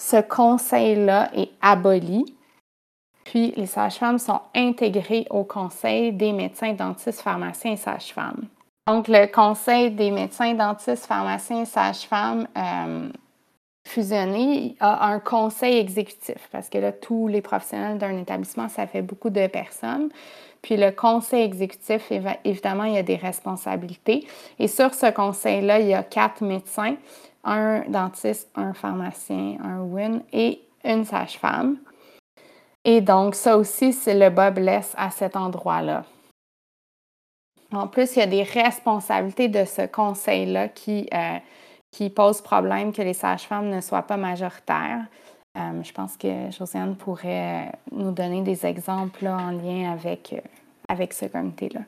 [0.00, 2.34] ce conseil-là est aboli
[3.30, 8.46] puis, les sages-femmes sont intégrées au conseil des médecins, dentistes, pharmaciens et sages-femmes.
[8.88, 13.08] Donc, le conseil des médecins, dentistes, pharmaciens et sages-femmes euh,
[13.86, 19.02] fusionné a un conseil exécutif parce que là, tous les professionnels d'un établissement, ça fait
[19.02, 20.08] beaucoup de personnes.
[20.60, 22.12] Puis le conseil exécutif,
[22.44, 24.26] évidemment, il y a des responsabilités.
[24.58, 26.96] Et sur ce conseil-là, il y a quatre médecins,
[27.44, 31.78] un dentiste, un pharmacien, un WIN et une sage-femme.
[32.84, 36.04] Et donc, ça aussi, c'est le bas blesse à cet endroit-là.
[37.72, 43.02] En plus, il y a des responsabilités de ce conseil-là qui, euh, posent problème que
[43.02, 45.04] les sages-femmes ne soient pas majoritaires.
[45.58, 50.34] Euh, je pense que Josiane pourrait euh, nous donner des exemples en lien avec,
[50.88, 51.80] avec ce comité-là.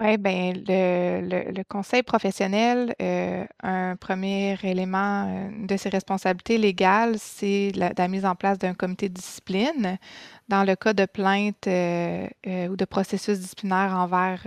[0.00, 7.16] Oui, bien, le, le, conseil professionnel, euh, un premier élément euh, de ses responsabilités légales,
[7.20, 9.96] c'est la, mise en place d'un comité de discipline
[10.48, 14.42] dans le cas de plainte euh, ou de processus disciplinaire envers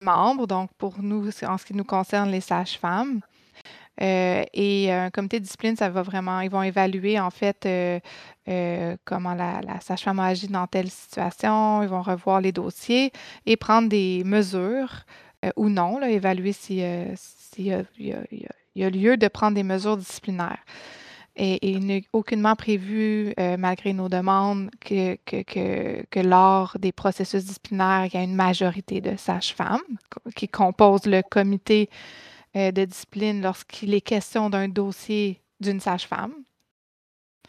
[0.00, 0.48] membres.
[0.48, 3.20] Donc, pour nous, en ce qui nous concerne, les sages-femmes.
[4.00, 7.98] Euh, et un comité de discipline, ça va vraiment, ils vont évaluer en fait euh,
[8.48, 13.12] euh, comment la, sage-femme a agi dans telle situation, ils vont revoir les dossiers
[13.46, 15.04] et prendre des mesures
[15.56, 16.78] ou non, évaluer s'il
[17.58, 20.58] y, a lieu de prendre des mesures disciplinaires.
[21.36, 28.06] Et, il n'est aucunement prévu, malgré nos demandes, que, que, que, lors des processus disciplinaires,
[28.06, 29.78] il y a une majorité de sages-femmes
[30.34, 31.88] qui composent le comité
[32.58, 36.32] euh, de discipline lorsqu'il est question d'un dossier d'une sage-femme.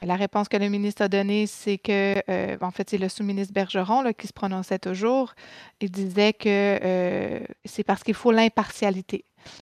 [0.03, 3.53] La réponse que le ministre a donnée, c'est que, euh, en fait, c'est le sous-ministre
[3.53, 5.33] Bergeron là, qui se prononçait toujours.
[5.81, 9.25] Il disait que euh, c'est parce qu'il faut l'impartialité.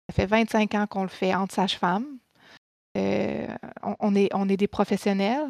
[0.08, 2.06] Ça fait 25 ans qu'on le fait entre sages-femmes.
[2.94, 5.48] on, est, on est des professionnels.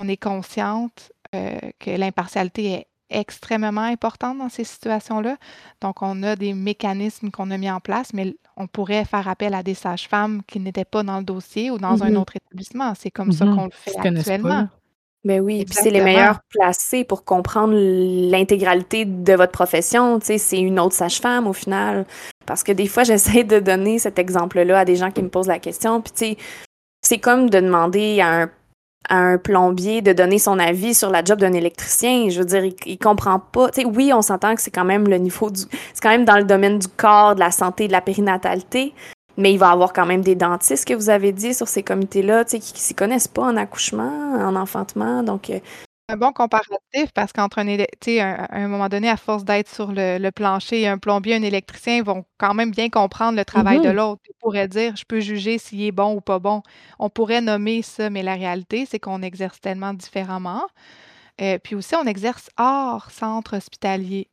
[0.00, 5.36] On est consciente que l'impartialité est extrêmement importante dans ces situations-là.
[5.80, 9.54] Donc, on a des mécanismes qu'on a mis en place, mais on pourrait faire appel
[9.54, 12.16] à des sages-femmes qui n'étaient pas dans le dossier ou dans un mm-hmm.
[12.16, 12.92] autre établissement.
[12.94, 13.56] C'est comme ça mm-hmm.
[13.56, 14.68] qu'on le fait actuellement.
[15.22, 20.18] Mais ben oui, puis c'est les meilleurs placés pour comprendre l'intégralité de votre profession.
[20.18, 22.06] Tu sais, c'est une autre sage-femme au final.
[22.46, 25.46] Parce que des fois, j'essaie de donner cet exemple-là à des gens qui me posent
[25.46, 26.00] la question.
[26.00, 26.36] Puis tu sais,
[27.02, 28.50] c'est comme de demander à un
[29.08, 32.28] à un plombier de donner son avis sur la job d'un électricien.
[32.28, 33.70] Je veux dire, il, comprend pas.
[33.70, 35.62] Tu sais, oui, on s'entend que c'est quand même le niveau du.
[35.94, 38.94] C'est quand même dans le domaine du corps, de la santé, de la périnatalité.
[39.36, 42.44] Mais il va avoir quand même des dentistes que vous avez dit sur ces comités-là,
[42.44, 45.22] qui, ne s'y connaissent pas en accouchement, en enfantement.
[45.22, 45.60] Donc, euh,
[46.10, 49.92] un bon comparatif parce qu'entre un, un, à un moment donné, à force d'être sur
[49.92, 53.92] le, plancher, un plombier, un électricien vont quand même bien comprendre le travail de mm-hmm.
[53.92, 54.22] l'autre.
[54.28, 56.62] Ils pourraient dire, je peux juger s'il est bon ou pas bon.
[56.98, 60.62] On pourrait nommer ça, mais la réalité, c'est qu'on exerce tellement différemment.
[61.40, 64.29] Euh, puis aussi, on exerce hors centre hospitalier.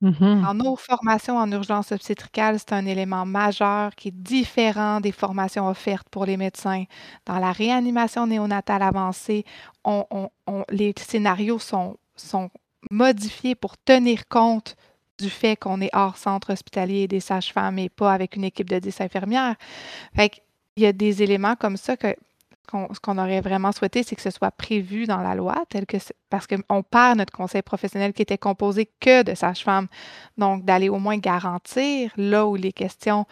[0.00, 5.10] Mmh dans nos formations en urgence obstétricale, c'est un élément majeur qui est différent des
[5.10, 6.84] formations offertes pour les médecins.
[7.26, 9.44] Dans la réanimation néonatale avancée,
[10.70, 11.96] les scénarios sont,
[12.92, 14.76] modifiés pour tenir compte
[15.18, 18.70] du fait qu'on est hors centre hospitalier et des sages-femmes et pas avec une équipe
[18.70, 19.56] de 10 infirmières.
[20.16, 20.30] Il
[20.84, 22.14] y a des éléments comme ça que
[22.70, 25.96] ce qu'on aurait vraiment souhaité, c'est que ce soit prévu dans la loi, tel que
[26.30, 29.88] parce qu'on perd notre conseil professionnel qui était composé que de sages-femmes.
[30.36, 33.26] Donc, d'aller au moins garantir, là où les questions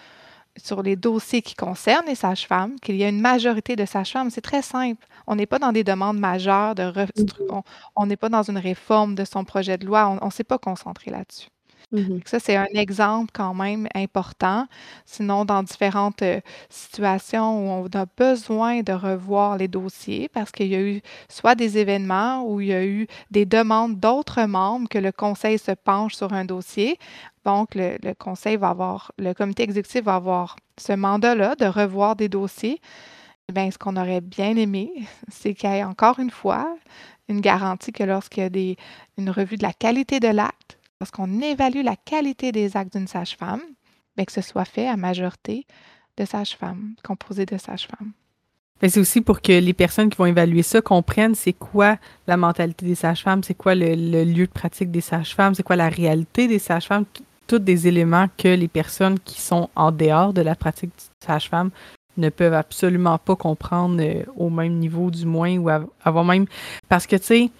[0.56, 4.30] sur les dossiers qui concernent les sages-femmes, qu'il y a une majorité de sages-femmes.
[4.30, 5.06] C'est très simple.
[5.26, 7.62] On n'est pas dans des demandes majeures de mm-hmm.
[7.96, 10.18] on n'est pas dans une réforme de son projet de loi.
[10.20, 11.48] On ne s'est pas concentré là-dessus.
[11.92, 14.66] Mmh ça, c'est un exemple quand même important.
[15.04, 16.22] Sinon, dans différentes,
[16.68, 21.54] situations où on a besoin de revoir les dossiers parce qu'il y a eu soit
[21.54, 25.70] des événements où il y a eu des demandes d'autres membres que le conseil se
[25.72, 26.98] penche sur un dossier.
[27.44, 32.28] Donc le conseil va avoir le comité exécutif va avoir ce mandat-là de revoir des
[32.28, 32.80] dossiers.
[33.52, 34.92] Bien, ce qu'on aurait bien aimé,
[35.30, 36.76] c'est qu'il y ait encore une fois
[37.28, 38.76] une garantie que lorsqu'il y a
[39.18, 43.62] une revue de la qualité de l'acte lorsqu'on évalue la qualité des actes d'une sage-femme,
[44.16, 45.66] ben, que ce soit fait à majorité
[46.16, 48.12] de sages-femmes, composé de sages-femmes.
[48.82, 52.84] C'est aussi pour que les personnes qui vont évaluer ça comprennent c'est quoi la mentalité
[52.84, 56.58] des sages-femmes, c'est quoi le, lieu de pratique des sages-femmes, c'est quoi la réalité des
[56.58, 57.06] sages-femmes,
[57.46, 61.70] tous des éléments que les personnes qui sont en dehors de la pratique des sages-femmes
[62.18, 66.46] ne peuvent absolument pas comprendre euh, au même niveau du moins ou avoir même
[66.88, 67.50] parce que tu sais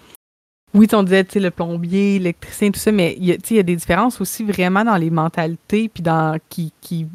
[0.77, 4.45] oui, on disait, le plombier, l'électricien, tout ça, mais il y, a des différences aussi
[4.45, 7.09] vraiment dans les mentalités, puis dans qui, qui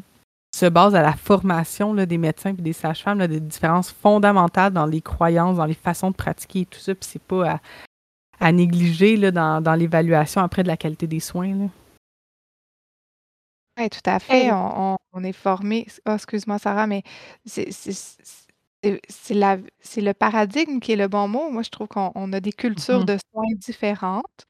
[0.54, 4.86] se basent à la formation là, des médecins et des sages-femmes, des différences fondamentales dans
[4.86, 7.60] les croyances, dans les façons de pratiquer et tout ça, puis c'est pas
[8.40, 11.68] à, négliger là, dans, dans l'évaluation après de la qualité des soins.
[13.78, 14.50] Oui, tout à fait.
[14.52, 15.86] On, on, est formé.
[16.06, 17.04] Oh, excuse-moi, Sarah, mais
[17.46, 17.70] c'est
[19.08, 21.50] c'est le paradigme qui est le bon mot.
[21.50, 24.46] Moi, je trouve qu'on a des cultures mmh de soins différentes,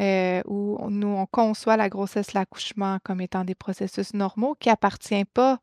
[0.00, 5.26] euh, où nous, on conçoit la grossesse, l'accouchement comme étant des processus normaux qui appartiennent
[5.26, 5.60] pas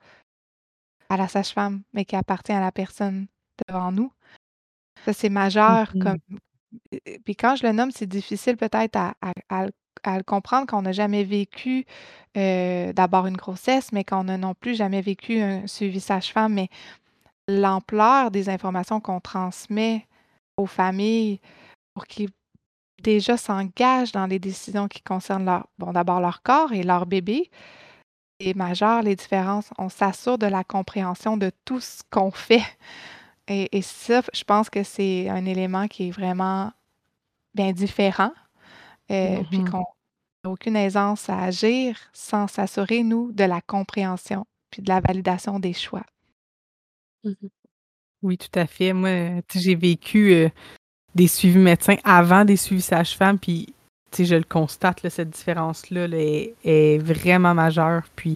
[1.09, 3.27] à la sage-femme, mais qui appartient à la personne
[3.67, 4.11] devant nous.
[5.05, 6.17] Ça, c'est majeur comme
[7.25, 11.23] puis quand je le nomme, c'est difficile peut-être à le comprendre quand on n'a jamais
[11.23, 11.85] vécu,
[12.37, 16.69] euh, d'abord une grossesse, mais qu'on n'a non plus jamais vécu un suivi sage-femme, mais
[17.59, 20.07] l'ampleur des informations qu'on transmet
[20.57, 21.39] aux familles
[21.93, 22.29] pour qu'ils
[23.01, 27.49] déjà s'engagent dans les décisions qui concernent leur, bon, d'abord leur corps et leur bébé,
[28.39, 29.69] est majeur, les différences.
[29.77, 32.63] On s'assure de la compréhension de tout ce qu'on fait.
[33.47, 36.71] Et, ça, je pense que c'est un élément qui est vraiment
[37.53, 38.31] bien différent.
[39.11, 39.69] Euh, puis mm-hmm.
[39.69, 39.85] qu'on
[40.43, 45.59] n'a aucune aisance à agir sans s'assurer, nous, de la compréhension puis de la validation
[45.59, 46.05] des choix.
[47.23, 47.47] Mmh
[48.23, 48.93] oui, tout à fait.
[48.93, 50.47] Moi, j'ai vécu
[51.15, 53.73] des suivis médecins avant des suivis sages-femmes, puis
[54.17, 56.07] je le constate, cette différence-là
[56.63, 58.03] est, vraiment majeure.
[58.15, 58.35] Puis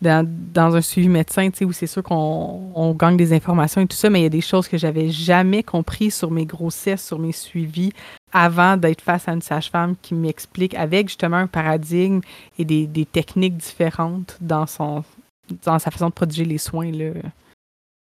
[0.00, 4.20] dans, un suivi médecin, où c'est sûr qu'on gagne des informations et tout ça, mais
[4.20, 7.92] il y a des choses que j'avais jamais compris sur mes grossesses, sur mes suivis,
[8.32, 12.20] avant d'être face à une sage-femme qui m'explique avec justement un paradigme
[12.58, 15.04] et des, des techniques différentes dans son
[15.64, 16.90] dans sa façon de protéger les soins.
[16.90, 17.12] Là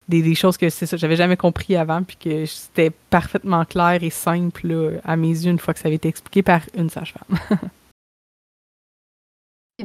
[0.08, 4.10] des, choses que c'est ça, j'avais jamais compris avant, puis que c'était parfaitement clair et
[4.10, 7.38] simple à mes yeux une fois que ça avait été expliqué par une sage-femme.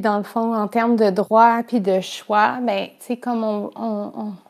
[0.00, 2.88] dans le fond, en termes de droit puis de choix, ben,
[3.20, 3.70] comme on,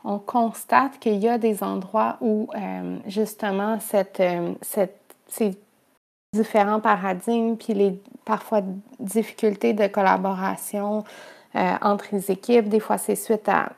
[0.05, 5.59] on, constate qu'il y a des endroits où, euh, justement, cette, euh, cette, ces
[6.35, 8.63] différents paradigmes puis les parfois
[9.01, 11.05] difficultés de collaboration
[11.57, 13.73] euh, entre les équipes, des fois c'est suite à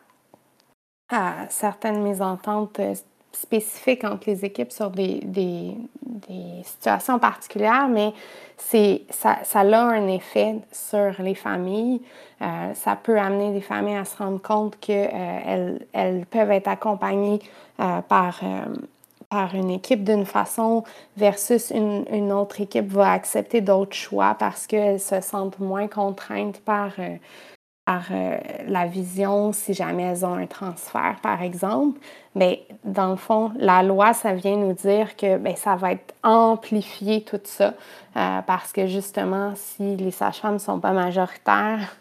[1.08, 2.94] à certaines mésententes euh,
[3.32, 8.12] spécifiques entre les équipes sur des, des, des situations particulières, mais
[8.56, 12.00] c'est, ça, a un effet sur les familles.
[12.40, 16.68] Euh, ça peut amener les familles à se rendre compte qu'elles euh, elles peuvent être
[16.68, 17.40] accompagnées
[17.76, 18.40] par,
[19.28, 20.84] par une équipe d'une façon
[21.16, 26.60] versus une, une, autre équipe va accepter d'autres choix parce qu'elles se sentent moins contraintes
[26.60, 26.92] par
[27.84, 32.00] par euh, la vision si jamais elles ont un transfert, par exemple.
[32.34, 36.14] Mais dans le fond, la loi, ça vient nous dire que bien, ça va être
[36.22, 37.74] amplifié tout ça
[38.16, 41.96] euh, parce que justement, si les sages-femmes ne sont pas majoritaires,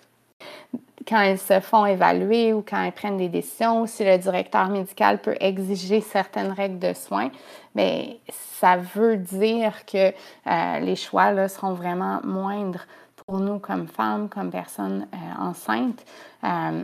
[1.08, 5.20] quand elles se font évaluer ou quand elles prennent des décisions, si le directeur médical
[5.20, 7.30] peut exiger certaines règles de soins,
[7.76, 10.14] bien, ça veut dire que
[10.48, 12.86] euh, les choix là, seront vraiment moindres
[13.26, 16.04] pour nous comme femmes, comme personnes euh, enceintes.
[16.44, 16.84] Euh,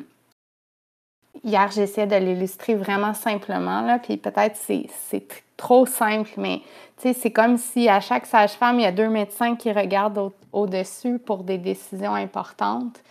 [1.44, 6.62] hier, j'essayais de l'illustrer vraiment simplement, là, puis peut-être c'est trop simple, mais
[6.98, 11.44] c'est comme si à chaque sage-femme, il y a deux médecins qui regardent au-dessus pour
[11.44, 13.02] des décisions importantes,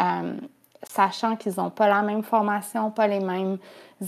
[0.00, 0.36] euh,
[0.88, 3.58] sachant qu'ils n'ont pas la même formation, pas les mêmes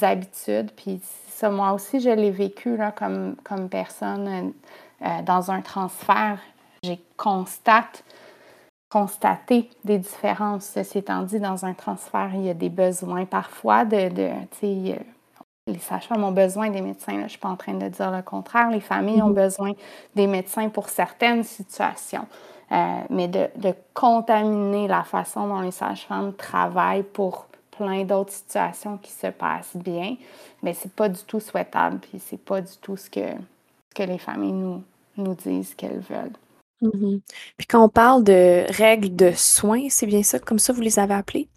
[0.00, 0.70] habitudes.
[0.76, 4.52] Puis ça, moi aussi, je l'ai vécu là, comme, comme personne
[5.24, 6.38] dans un transfert.
[6.82, 8.04] J'ai constate
[8.88, 10.70] constater des différences.
[10.74, 14.30] Ceci étant dit, dans un transfert, il y a des besoins parfois de, de
[15.66, 17.12] les sages-femmes ont besoin des médecins.
[17.12, 18.70] je ne suis pas en train de dire le contraire.
[18.70, 19.34] Les familles ont mm-hmm.
[19.34, 19.72] besoin
[20.14, 22.26] des médecins pour certaines situations.
[22.70, 29.12] mais de, de, contaminer la façon dont les sages-femmes travaillent pour plein d'autres situations qui
[29.12, 30.16] se passent bien,
[30.62, 34.02] mais c'est pas du tout souhaitable, puis c'est pas du tout ce que, ce que
[34.02, 34.82] les familles nous,
[35.16, 36.32] nous disent qu'elles veulent.
[36.82, 37.20] Mm-hmm.
[37.56, 40.98] Puis quand on parle de règles de soins, c'est bien ça, comme ça vous les
[40.98, 41.48] avez appelées.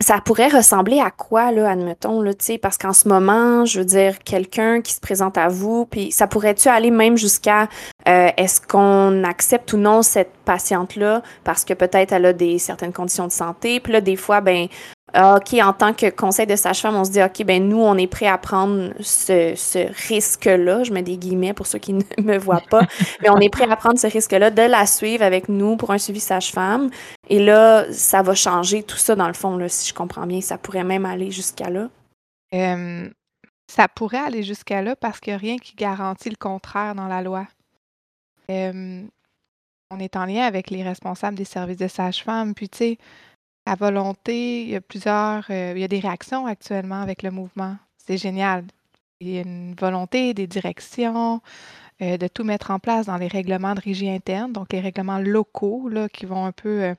[0.00, 2.30] Ça pourrait ressembler à quoi, là, admettons, là,
[2.62, 6.28] parce qu'en ce moment, je veux dire, quelqu'un qui se présente à vous, puis ça
[6.28, 7.68] pourrait-tu aller même jusqu'à
[8.06, 12.92] euh, est-ce qu'on accepte ou non cette patiente-là parce que peut-être elle a des certaines
[12.92, 14.68] conditions de santé, puis là, des fois, ben,
[15.14, 18.06] OK, en tant que conseil de sage-femme, on se dit, OK, ben nous, on est
[18.06, 20.84] prêt à prendre ce, ce risque-là.
[20.84, 22.82] Je mets des guillemets pour ceux qui ne me voient pas.
[23.22, 25.98] mais on est prêt à prendre ce risque-là de la suivre avec nous pour un
[25.98, 26.90] suivi sage-femme.
[27.30, 30.42] Et là, ça va changer tout ça, dans le fond, là, si je comprends bien.
[30.42, 31.88] Ça pourrait même aller jusqu'à là.
[33.66, 37.08] ça pourrait aller jusqu'à là parce qu'il n'y a rien qui garantit le contraire dans
[37.08, 37.46] la loi.
[38.50, 42.54] on est en lien avec les responsables des services de sage-femme.
[42.54, 42.98] Puis, tu sais,
[43.74, 47.76] volonté, il y a plusieurs, euh, il y a des réactions actuellement avec le mouvement.
[47.96, 48.64] C'est génial.
[49.20, 51.40] Il y a une volonté, des directions,
[52.02, 55.18] euh, de tout mettre en place dans les règlements de régie interne, donc les règlements
[55.18, 56.94] locaux qui vont un peu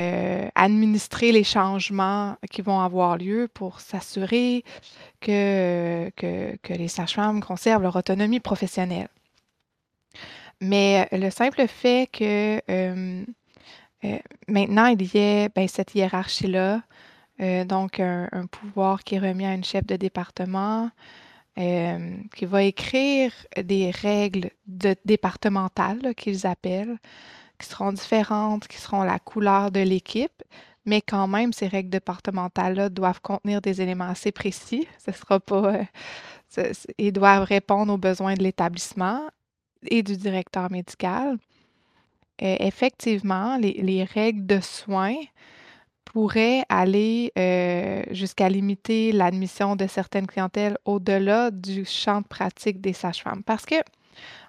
[0.00, 4.64] euh, administrer les changements qui vont avoir lieu pour s'assurer
[5.20, 9.08] que, que, que, les sages-femmes conservent leur autonomie professionnelle.
[10.60, 12.60] Mais le simple fait que
[14.04, 16.82] euh, maintenant, il y a ben, cette hiérarchie-là,
[17.40, 20.90] euh, donc un, pouvoir qui est remis à une chef de département
[21.58, 24.50] euh, qui va écrire des règles
[25.04, 26.98] départementales qu'ils appellent,
[27.58, 30.42] qui seront différentes, qui seront la couleur de l'équipe,
[30.86, 34.86] mais quand même, ces règles départementales-là doivent contenir des éléments assez précis.
[35.04, 35.80] Ce sera pas.
[36.98, 39.22] ils doivent répondre aux besoins de l'établissement
[39.86, 41.38] et du directeur médical.
[42.42, 45.16] Euh, effectivement, les, règles de soins
[46.04, 52.92] pourraient aller euh, jusqu'à limiter l'admission de certaines clientèles au-delà du champ de pratique des
[52.92, 53.42] sages-femmes.
[53.42, 53.76] Parce que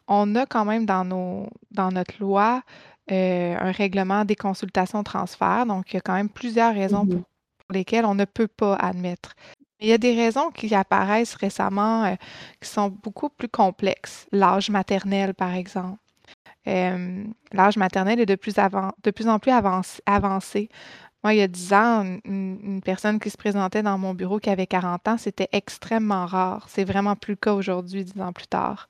[0.07, 2.63] on a quand même dans, nos, dans notre loi
[3.11, 5.65] euh, un règlement des consultations transfert.
[5.65, 7.23] Donc, il y a quand même plusieurs raisons mmh
[7.67, 9.35] pour, lesquelles on ne peut pas admettre.
[9.79, 12.15] Il y a des raisons qui apparaissent récemment
[12.59, 14.25] qui sont beaucoup plus complexes.
[14.31, 15.99] L'âge maternel, par exemple
[16.65, 19.51] l'âge maternel est de plus, de plus en plus
[20.05, 20.69] avancé.
[21.23, 24.49] Moi, il y a 10 ans, une, personne qui se présentait dans mon bureau qui
[24.49, 26.67] avait 40 ans, c'était extrêmement rare.
[26.69, 28.87] C'est vraiment plus le cas aujourd'hui, 10 ans plus tard.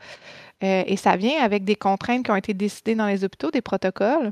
[0.63, 3.61] Euh, et ça vient avec des contraintes qui ont été décidées dans les hôpitaux, des
[3.61, 4.31] protocoles.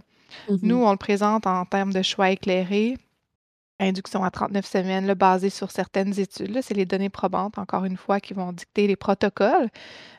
[0.50, 2.98] Mmh Nous, on le présente en termes de choix éclairés,
[3.80, 6.60] induction à 39 semaines, basée sur certaines études.
[6.62, 9.70] C'est les données probantes, encore une fois, qui vont dicter les protocoles.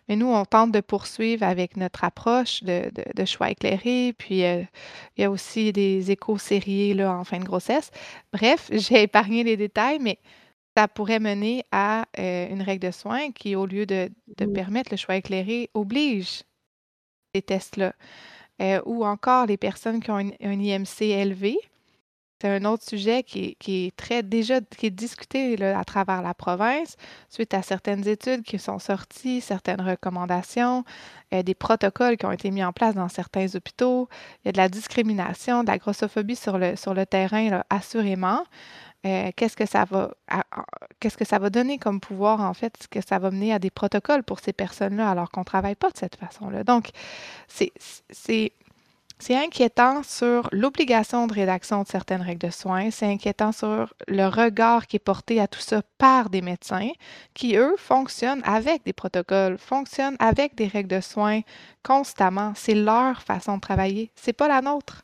[0.08, 2.90] Mais nous, on tente de poursuivre avec notre approche de,
[3.24, 4.14] choix éclairé.
[4.16, 4.62] Puis, euh,
[5.16, 7.90] il y a aussi des échos sériés en fin de grossesse.
[8.32, 10.18] Bref, j'ai épargné les détails, mais
[10.76, 14.10] ça pourrait mener à euh, une règle de soins qui, au lieu de,
[14.54, 16.44] permettre le choix éclairé, oblige
[17.34, 17.92] ces tests-là.
[18.60, 21.58] Euh, ou encore les personnes qui ont un IMC élevé,
[22.40, 26.96] c'est un autre sujet qui est, très déjà discuté à travers la province
[27.28, 30.84] suite à certaines études qui sont sorties, certaines recommandations,
[31.34, 34.08] euh, des protocoles qui ont été mis en place dans certains hôpitaux.
[34.44, 38.44] Il y a de la discrimination, de la grossophobie sur le, terrain, assurément.
[39.02, 42.86] Qu'est-ce que ça va donner comme pouvoir en fait?
[42.90, 45.90] Que ça va mener à des protocoles pour ces personnes-là alors qu'on ne travaille pas
[45.90, 46.62] de cette façon-là?
[46.62, 46.90] Donc
[47.48, 47.72] c'est
[49.18, 54.26] c'est inquiétant sur l'obligation de rédaction de certaines règles de soins, c'est inquiétant sur le
[54.26, 56.90] regard qui est porté à tout ça par des médecins
[57.34, 61.40] qui, eux, fonctionnent avec des protocoles, fonctionnent avec des règles de soins
[61.82, 62.52] constamment.
[62.54, 65.02] C'est leur façon de travailler, c'est pas la nôtre.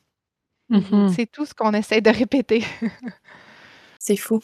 [0.71, 1.13] Mm-hmm.
[1.15, 2.65] C'est tout ce qu'on essaie de répéter.
[3.99, 4.41] c'est fou.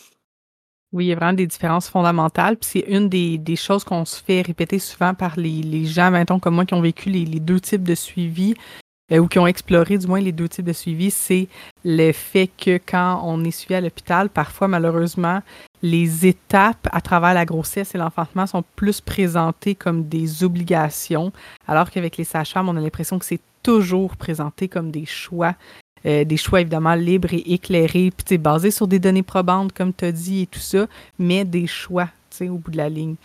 [0.93, 2.57] Oui, il y a vraiment des différences fondamentales.
[2.57, 6.57] Puis c'est une des, choses qu'on se fait répéter souvent par les, gens, mettons, comme
[6.57, 8.57] moi, qui ont vécu les, les deux types de suivi.
[9.13, 11.49] Euh, ou qui ont exploré du moins les deux types de suivi, c'est
[11.85, 15.43] le fait que quand on est suivi à l'hôpital, parfois malheureusement,
[15.83, 21.33] les étapes à travers la grossesse et l'enfantement sont plus présentées comme des obligations,
[21.67, 25.55] alors qu'avec les sages-femmes, on a l'impression que c'est toujours présenté comme des choix.
[26.07, 30.07] Euh, des choix évidemment libres et éclairés, puis basés sur des données probantes, comme tu
[30.07, 30.87] as dit, et tout ça,
[31.19, 32.09] mais des choix
[32.49, 33.17] au bout de la ligne.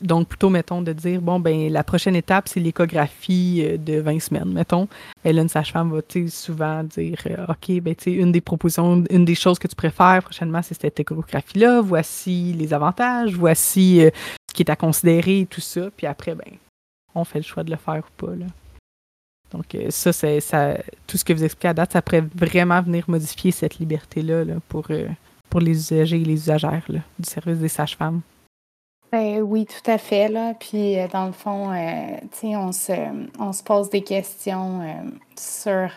[0.00, 4.20] Donc, plutôt, mettons, de dire, bon, ben la prochaine étape, c'est l'échographie euh, de 20
[4.20, 4.88] semaines, mettons.
[5.24, 9.24] Et là, une sage-femme va souvent dire, euh, OK, ben, tu une des propositions, une
[9.24, 11.80] des choses que tu préfères prochainement, c'est cette échographie-là.
[11.80, 14.10] Voici les avantages, voici euh,
[14.48, 15.90] ce qui est à considérer, tout ça.
[15.96, 16.52] Puis après, ben,
[17.14, 18.34] on fait le choix de le faire ou pas.
[18.34, 18.46] Là.
[19.50, 20.76] Donc, ça, c'est ça,
[21.06, 24.88] tout ce que vous expliquez à date, ça pourrait vraiment venir modifier cette liberté-là pour,
[25.48, 28.20] pour les usagers et les usagères du service des sages-femmes.
[29.10, 30.28] Ben oui, tout à fait.
[30.28, 30.54] Là.
[30.54, 31.70] Puis, dans le fond,
[32.42, 32.92] on, se,
[33.38, 34.82] on se pose des questions
[35.36, 35.88] sur,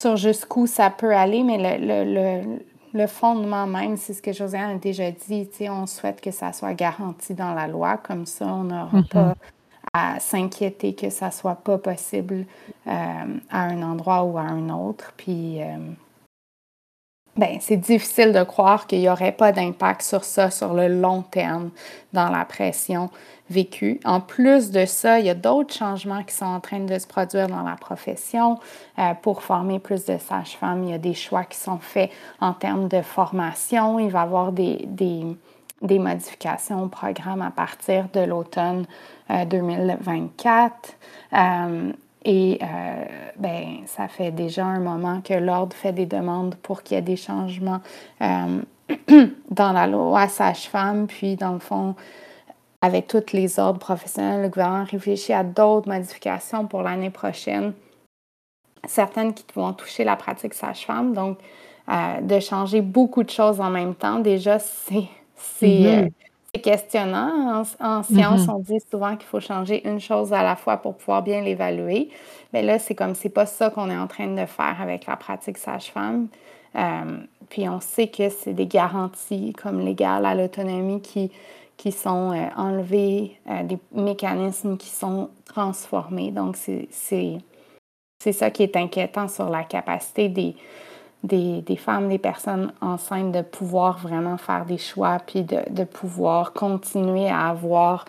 [0.00, 2.58] sur jusqu'où ça peut aller, mais le, le,
[2.94, 6.74] le fondement même, c'est ce que Josiane a déjà dit, on souhaite que ça soit
[6.74, 9.08] garanti dans la loi, comme ça on n'aura mm-hmm.
[9.08, 9.34] pas
[9.92, 12.46] à s'inquiéter que ça soit pas possible
[12.86, 15.12] euh, à un endroit ou à un autre.
[15.16, 15.76] Puis, euh,
[17.36, 21.22] ben, c'est difficile de croire qu'il n'y aurait pas d'impact sur ça sur le long
[21.22, 21.70] terme
[22.12, 23.10] dans la pression
[23.50, 24.00] vécu.
[24.04, 27.06] En plus de ça, il y a d'autres changements qui sont en train de se
[27.06, 28.58] produire dans la profession.
[28.98, 32.10] Euh, pour former plus de sages-femmes, il y a des choix qui sont faits
[32.40, 33.98] en termes de formation.
[33.98, 35.24] Il va y avoir des, des,
[35.82, 38.86] des modifications au programme à partir de l'automne
[39.28, 40.72] 2024.
[41.32, 41.92] Euh,
[42.26, 42.58] euh, et
[43.38, 47.02] ben, ça fait déjà un moment que l'Ordre fait des demandes pour qu'il y ait
[47.02, 47.80] des changements
[48.20, 51.94] dans la loi sage-femme, puis dans le fond,
[52.84, 57.72] avec tous les ordres professionnels, le gouvernement réfléchit à d'autres modifications pour l'année prochaine,
[58.86, 61.14] certaines qui vont toucher la pratique sage-femme.
[61.14, 61.38] Donc,
[61.88, 65.08] euh, de changer beaucoup de choses en même temps, déjà, c'est
[65.62, 66.10] mm-hmm.
[66.60, 67.62] Questionnant.
[67.80, 68.50] En, science, mm-hmm.
[68.50, 72.10] on dit souvent qu'il faut changer une chose à la fois pour pouvoir bien l'évaluer.
[72.52, 75.16] Mais là, c'est comme c'est pas ça qu'on est en train de faire avec la
[75.16, 76.28] pratique sage-femme.
[76.76, 77.18] Euh,
[77.50, 81.30] puis on sait que c'est des garanties comme l'égale à l'autonomie qui
[81.76, 86.30] qui sont euh, enlevés, euh, des mécanismes qui sont transformés.
[86.30, 90.54] Donc, c'est ça qui est inquiétant sur la capacité des,
[91.24, 97.28] des, femmes, des personnes enceintes de pouvoir vraiment faire des choix, puis de, pouvoir continuer
[97.28, 98.04] à avoir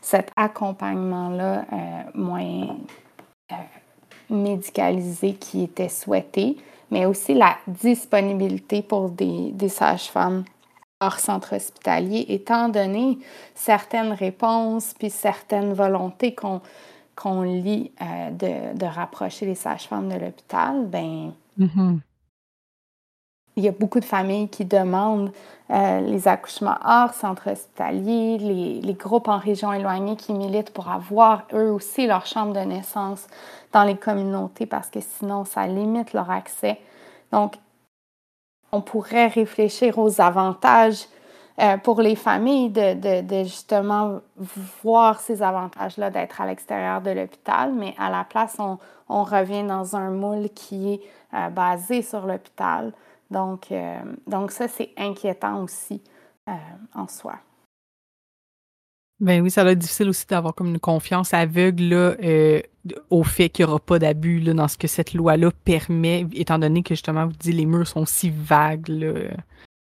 [0.00, 1.76] cet accompagnement-là euh,
[2.14, 2.76] moins
[4.30, 6.58] médicalisé qui était souhaité,
[6.90, 10.44] mais aussi la disponibilité pour des, sages-femmes
[11.00, 13.18] hors centre hospitalier, étant donné
[13.54, 20.86] certaines réponses puis certaines volontés qu'on lit euh, de, de, rapprocher les sages-femmes de l'hôpital,
[20.86, 21.98] ben mm-hmm.
[23.58, 25.32] Il y a beaucoup de familles qui demandent
[25.70, 31.42] euh, les accouchements hors centre hospitalier, les, groupes en région éloignée qui militent pour avoir
[31.52, 33.26] eux aussi leur chambre de naissance
[33.72, 36.78] dans les communautés parce que sinon ça limite leur accès.
[37.32, 37.56] Donc,
[38.70, 41.06] on pourrait réfléchir aux avantages
[41.58, 44.20] euh, pour les familles de, justement
[44.84, 48.78] voir ces avantages-là d'être à l'extérieur de l'hôpital, mais à la place, on,
[49.24, 51.00] revient dans un moule qui est
[51.34, 52.92] euh, basé sur l'hôpital.
[53.30, 56.02] Donc, euh, donc ça, c'est inquiétant aussi
[56.94, 57.38] en soi.
[59.20, 62.62] Ben oui, ça va être difficile aussi d'avoir comme une confiance aveugle là, euh,
[63.10, 66.84] au fait qu'il n'y aura pas d'abus dans ce que cette loi-là permet, étant donné
[66.84, 68.86] que justement, vous dites les murs sont si vagues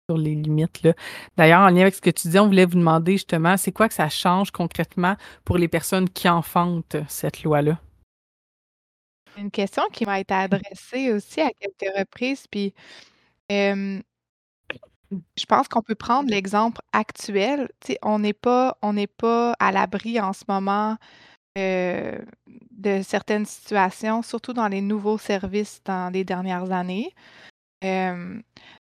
[0.09, 0.89] sur les limites.
[1.37, 3.89] D'ailleurs, en lien avec ce que tu dis, on voulait vous demander justement, c'est quoi
[3.89, 7.81] que ça change concrètement pour les personnes qui enfantent cette loi-là?
[9.37, 12.73] Une question qui m'a été adressée aussi à quelques reprises, puis
[13.51, 17.69] je pense qu'on peut prendre l'exemple actuel.
[18.03, 18.77] on n'est pas
[19.19, 20.97] pas à l'abri en ce moment,
[21.59, 22.19] euh,
[22.73, 27.15] de certaines situations, surtout dans les nouveaux services dans les dernières années.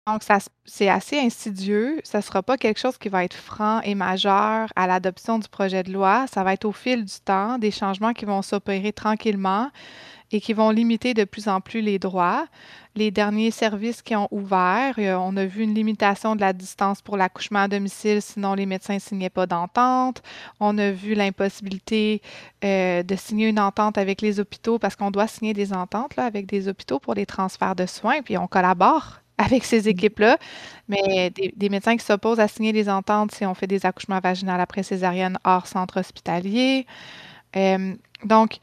[0.08, 2.00] donc ça c'est assez insidieux.
[2.04, 5.48] Ça ne sera pas quelque chose qui va être franc et majeur à l'adoption du
[5.48, 6.28] projet de loi.
[6.28, 9.72] Ça va être au fil du temps, des changements qui vont s'opérer tranquillement
[10.32, 12.46] et qui vont limiter de plus en plus les droits.
[12.96, 17.02] Les derniers services qui ont ouvert, euh, on a vu une limitation de la distance
[17.02, 20.22] pour l'accouchement à domicile, sinon les médecins ne signaient pas d'entente.
[20.60, 22.22] On a vu l'impossibilité
[22.64, 26.26] euh, de signer une entente avec les hôpitaux parce qu'on doit signer des ententes là,
[26.26, 29.88] avec des hôpitaux pour les transferts de soins, puis on collabore avec ces mmh.
[29.88, 30.38] équipes-là,
[30.90, 34.52] mais des, médecins qui s'opposent à signer des ententes si on fait des accouchements vaginaux
[34.60, 36.86] après césarienne hors centre hospitalier.
[37.56, 37.96] Euh,
[38.26, 38.60] donc,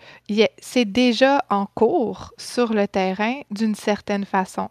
[0.58, 4.68] c'est déjà en cours sur le terrain d'une certaine façon.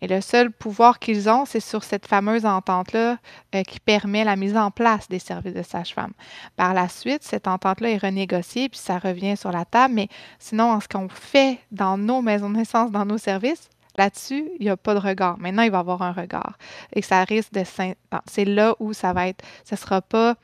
[0.00, 3.18] Et le seul pouvoir qu'ils ont, c'est sur cette fameuse entente-là
[3.54, 6.12] euh, qui permet la mise en place des services de sage-femme.
[6.56, 10.08] Par la suite, cette entente-là est renégociée, puis ça revient sur la table, mais
[10.38, 14.64] sinon, en ce qu'on fait dans nos maisons de naissance, dans nos services, Là-dessus, il
[14.64, 15.38] n'y a pas de regard.
[15.38, 16.56] Maintenant, il va y avoir un regard.
[16.92, 17.64] Et ça risque de...
[18.26, 19.44] C'est là où ça va être...
[19.64, 20.36] Ce ne sera pas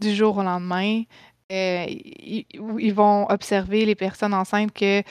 [0.00, 1.04] du jour au lendemain.
[1.52, 5.02] Euh, ils, vont observer les personnes enceintes que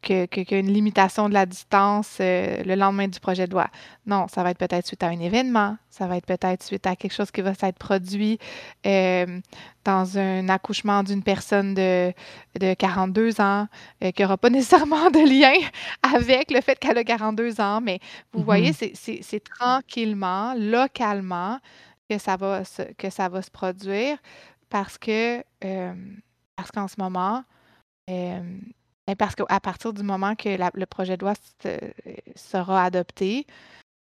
[0.00, 3.68] qu'il y a une limitation de la distance euh, le lendemain du projet de loi.
[4.06, 6.96] Non, ça va être peut-être suite à un événement, ça va être peut-être suite à
[6.96, 8.38] quelque chose qui va s'être produit
[8.86, 9.40] euh,
[9.84, 12.12] dans un accouchement d'une personne de,
[12.60, 13.66] de 42 ans,
[14.02, 15.54] euh, qui n'aura pas nécessairement de lien
[16.02, 17.98] avec le fait qu'elle a 42 ans, mais
[18.32, 19.22] vous voyez, mm-hmm.
[19.22, 21.58] c'est tranquillement, localement,
[22.08, 24.16] que ça va se, que ça va se produire
[24.68, 25.42] parce que
[26.56, 27.44] parce qu'en ce moment,
[28.06, 31.34] ben, parce qu'à partir du moment que le projet de loi
[32.36, 33.46] sera adopté,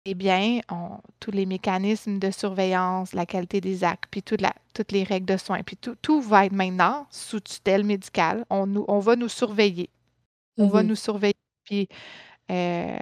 [0.06, 0.60] eh bien,
[1.20, 5.62] tous les mécanismes de surveillance, la qualité des actes, puis toutes les règles de soins,
[5.62, 8.44] puis tout, va être maintenant sous tutelle médicale.
[8.50, 9.90] On, va nous surveiller.
[10.56, 11.34] On va mmh nous surveiller,
[11.64, 11.88] puis
[12.50, 12.98] euh,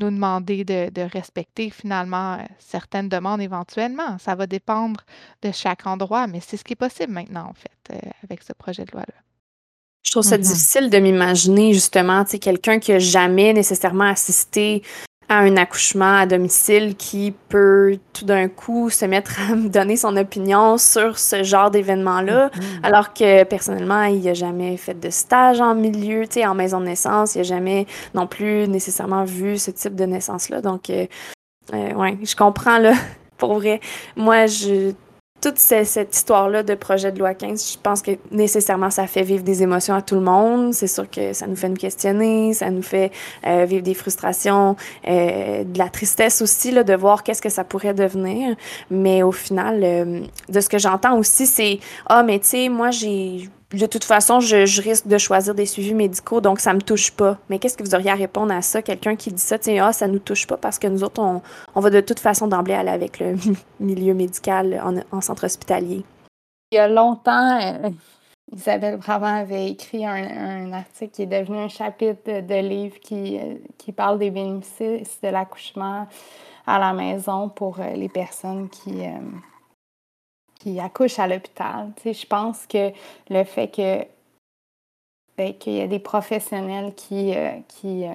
[0.00, 4.18] nous demander de, respecter finalement certaines demandes éventuellement.
[4.18, 5.00] Ça va dépendre
[5.42, 8.52] de chaque endroit, mais c'est ce qui est possible maintenant, en fait, euh, avec ce
[8.52, 9.14] projet de loi-là.
[10.02, 10.40] Je trouve ça mm-hmm.
[10.40, 14.82] difficile de m'imaginer justement, tu sais, quelqu'un qui a jamais nécessairement assisté
[15.28, 19.96] à un accouchement à domicile qui peut tout d'un coup se mettre à me donner
[19.96, 22.60] son opinion sur ce genre d'événement-là, mm-hmm.
[22.84, 26.80] alors que personnellement, il n'a jamais fait de stage en milieu, tu sais, en maison
[26.80, 30.60] de naissance, il n'a jamais non plus nécessairement vu ce type de naissance-là.
[30.60, 31.06] Donc, euh,
[31.74, 32.92] euh ouais, je comprends là,
[33.38, 33.80] pour vrai.
[34.16, 34.92] Moi, je
[35.46, 39.44] toute cette histoire-là de projet de loi 15, je pense que nécessairement ça fait vivre
[39.44, 40.74] des émotions à tout le monde.
[40.74, 43.12] C'est sûr que ça nous fait nous questionner, ça nous fait
[43.46, 44.74] euh, vivre des frustrations,
[45.06, 48.56] euh, de la tristesse aussi là, de voir qu'est-ce que ça pourrait devenir.
[48.90, 52.90] Mais au final, euh, de ce que j'entends aussi, c'est ah mais tu sais moi
[52.90, 57.10] j'ai de toute façon, je, risque de choisir des suivis médicaux, donc ça me touche
[57.10, 57.38] pas.
[57.48, 58.80] Mais qu'est-ce que vous auriez à répondre à ça?
[58.80, 61.80] Quelqu'un qui dit ça, tiens, ah, ça nous touche pas parce que nous autres, on,
[61.80, 63.34] va de toute façon d'emblée aller avec le
[63.80, 66.04] milieu médical en, centre hospitalier.
[66.70, 67.90] Il y a longtemps, euh,
[68.52, 73.56] Isabelle Brabant avait écrit un, article qui est devenu un chapitre de, livre qui, euh,
[73.78, 76.06] qui parle des bénéfices de l'accouchement
[76.68, 79.02] à la maison pour euh, les personnes qui
[80.66, 81.92] qui accouchent à l'hôpital.
[82.04, 82.90] Je pense que
[83.30, 84.04] le fait que
[85.38, 88.14] ben, qu'il y a des professionnels qui, euh, qui euh,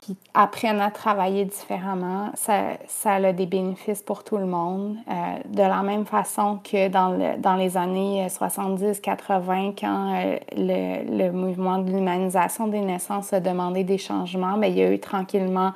[0.00, 4.96] qui apprennent à travailler différemment, ça, a des bénéfices pour tout le monde.
[5.08, 5.14] Euh,
[5.48, 11.78] de la même façon que dans, le, dans les années 70-80, quand euh, le, mouvement
[11.78, 15.72] de l'humanisation des naissances a demandé des changements, bien, il y a eu tranquillement,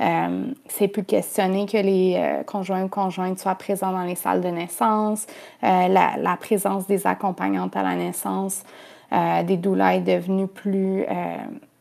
[0.00, 4.48] euh, c'est plus questionné que les conjoints ou conjointes soient présents dans les salles de
[4.48, 5.26] naissance,
[5.62, 8.62] la, présence des accompagnantes à la naissance,
[9.10, 11.06] des doulas est devenue plus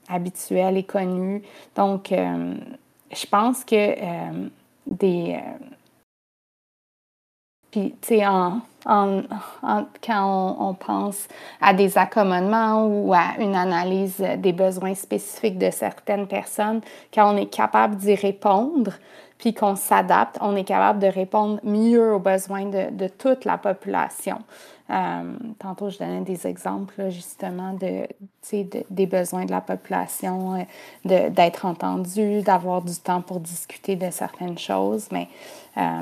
[0.10, 1.44] habituel et connu.
[1.76, 2.56] Donc, euh,
[3.12, 4.50] je pense que euh,
[4.86, 5.38] des.
[5.38, 5.66] Euh,
[7.72, 11.28] puis, tu sais, en, quand on, pense
[11.60, 16.80] à des accommodements ou à une analyse des besoins spécifiques de certaines personnes,
[17.14, 18.94] quand on est capable d'y répondre,
[19.38, 23.58] puis qu'on s'adapte, on est capable de répondre mieux aux besoins de, de toute la
[23.58, 24.38] population.
[24.90, 28.08] Euh, tantôt, je donnais des exemples justement de,
[28.90, 30.66] des besoins de la population,
[31.06, 35.08] euh, d'être entendu, d'avoir du temps pour discuter de certaines choses.
[35.12, 35.28] Mais
[35.78, 36.02] euh,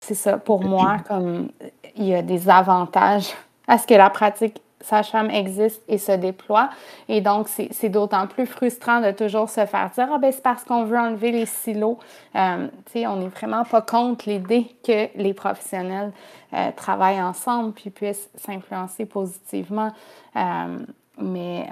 [0.00, 1.48] c'est ça, pour moi, comme
[1.96, 3.32] il y a des avantages
[3.66, 6.70] à ce que la pratique sage-femme existe et se déploie.
[7.08, 10.64] Et donc, c'est d'autant plus frustrant de toujours se faire dire Ah, ben c'est parce
[10.64, 11.98] qu'on veut enlever les silos.
[12.36, 16.12] Euh, tu sais, on n'est vraiment pas contre l'idée que les professionnels
[16.52, 19.92] euh, travaillent ensemble puis puissent s'influencer positivement.
[20.36, 20.78] Euh,
[21.18, 21.68] mais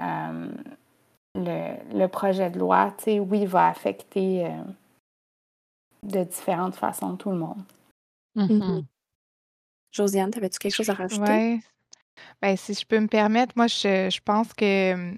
[1.35, 4.47] le, le, projet de loi, tu sais, oui, va affecter
[6.01, 7.61] de différentes façons tout le monde.
[8.37, 8.83] Mm-hmm.
[9.91, 11.55] Josiane, avais-tu quelque chose à rajouter?
[11.55, 11.61] Oui,
[12.41, 15.15] ben, si je peux me permettre, moi, je, je pense que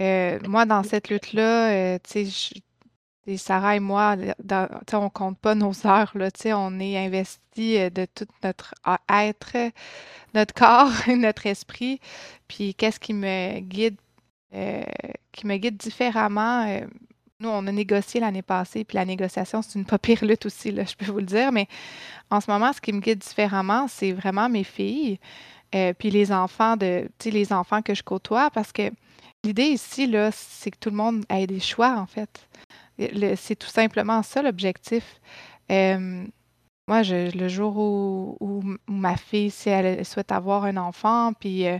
[0.00, 5.54] euh, moi, dans cette lutte-là, euh, tu sais, Sarah et moi, dans, on compte pas
[5.54, 8.74] nos heures, là, on est investi euh, de tout notre
[9.10, 9.56] être,
[10.34, 12.00] notre corps et notre esprit.
[12.46, 13.96] Puis qu'est-ce qui me guide,
[15.32, 16.66] qui me guide différemment?
[17.40, 20.72] nous, on a négocié l'année passée, puis la négociation, c'est une pas pire lutte aussi,
[20.72, 21.52] là, je peux vous le dire.
[21.52, 21.68] Mais
[22.30, 25.20] en ce moment, ce qui me guide différemment, c'est vraiment mes filles.
[25.74, 28.90] Euh, puis les enfants de, les enfants que je côtoie, parce que
[29.44, 32.48] l'idée ici, là, c'est que tout le monde ait des choix, en fait.
[33.36, 35.20] C'est tout simplement ça l'objectif.
[35.70, 36.24] Euh,
[36.88, 41.78] moi, je, le jour où, ma fille, si elle souhaite avoir un enfant, puis euh,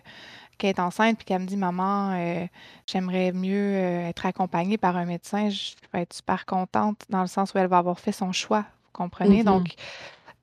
[0.59, 2.47] qu'elle est enceinte, puis qu'elle me dit, maman,
[2.87, 7.55] j'aimerais mieux être accompagnée par un médecin, je vais être super contente dans le sens
[7.55, 9.41] où elle va avoir fait son choix, vous comprenez?
[9.41, 9.45] Mm-hmm.
[9.45, 9.75] Donc,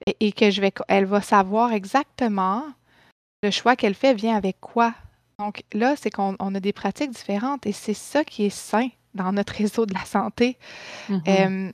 [0.08, 2.64] et, et, que je vais, elle va savoir exactement
[3.46, 4.94] le choix qu'elle fait vient avec quoi?
[5.40, 9.32] Donc là, c'est qu'on a des pratiques différentes et c'est ça qui est sain dans
[9.32, 10.58] notre réseau de la santé.
[11.10, 11.72] Mm-hmm.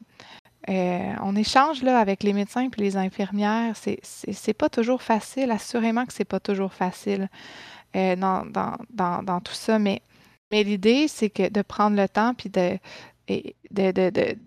[0.69, 3.76] Euh, on échange là, avec les médecins et les infirmières.
[3.76, 7.30] C'est, c'est, pas toujours facile, assurément que c'est pas toujours facile
[7.95, 10.01] euh, dans, dans, dans, dans, tout ça, mais,
[10.51, 12.78] mais l'idée, c'est que de prendre le temps puis de,
[13.72, 14.38] de, de,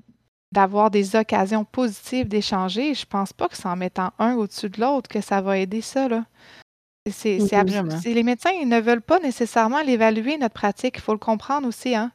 [0.52, 2.94] d'avoir des occasions positives d'échanger.
[2.94, 5.80] Je pense pas que c'est en mettant un au-dessus de l'autre que ça va aider
[5.80, 6.08] ça.
[6.08, 6.24] Là.
[7.10, 10.94] C'est, c'est, les médecins ils ne veulent pas nécessairement l'évaluer, notre pratique.
[10.96, 11.94] Il faut le comprendre aussi.
[11.94, 12.12] Hein?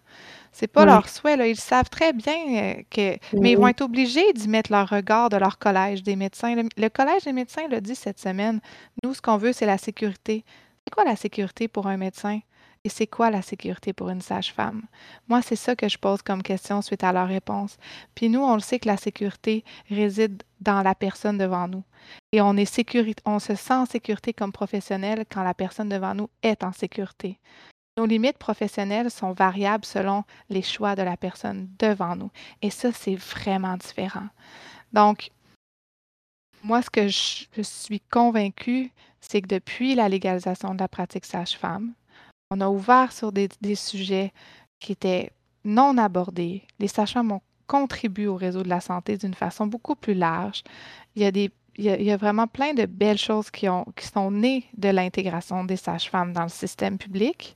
[0.51, 1.45] C'est pas leur souhait, là.
[1.45, 3.17] Ils savent très bien euh, que.
[3.33, 6.55] Mais ils vont être obligés d'y mettre leur regard de leur collège des médecins.
[6.55, 8.61] Le, collège des médecins l'a dit cette semaine.
[9.03, 10.43] Nous, ce qu'on veut, c'est la sécurité.
[10.83, 12.39] C'est quoi la sécurité pour un médecin?
[12.85, 14.83] Et c'est quoi la sécurité pour une sage-femme?
[15.27, 17.77] Moi, c'est ça que je pose comme question suite à leur réponse.
[18.15, 21.83] Puis nous, on le sait que la sécurité réside dans la personne devant nous.
[22.31, 26.29] Et on, est on se sent en sécurité comme professionnel quand la personne devant nous
[26.41, 27.37] est en sécurité.
[27.97, 32.31] Nos limites professionnelles sont variables selon les choix de la personne devant nous.
[32.61, 34.29] Et ça, c'est vraiment différent.
[34.93, 35.31] Donc,
[36.63, 41.93] moi, ce que je, suis convaincue, c'est que depuis la légalisation de la pratique sage-femme,
[42.51, 44.33] on a ouvert sur des, sujets
[44.79, 45.31] qui étaient
[45.63, 46.63] non abordés.
[46.79, 50.63] Les sages-femmes ont contribué au réseau de la santé d'une façon beaucoup plus large.
[51.15, 54.05] Il y a des il y, a, vraiment plein de belles choses qui, ont, qui
[54.05, 57.55] sont nées de l'intégration des sages-femmes dans le système public.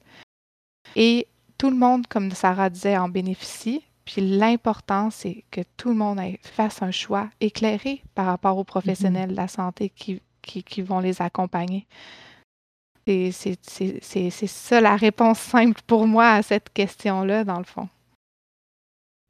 [0.96, 1.28] Et
[1.58, 3.84] tout le monde, comme Sarah disait, en bénéficie.
[4.06, 9.32] Puis l'important, c'est que tout le monde fasse un choix éclairé par rapport aux professionnels
[9.32, 11.86] de la santé qui, qui, vont les accompagner.
[13.06, 17.89] C'est ça la réponse simple pour moi à cette question-là, dans le fond.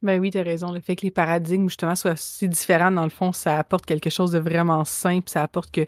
[0.03, 0.71] Ben oui, tu as raison.
[0.71, 4.09] Le fait que les paradigmes, justement, soient si différents, dans le fond, ça apporte quelque
[4.09, 5.30] chose de vraiment simple.
[5.30, 5.86] Ça apporte que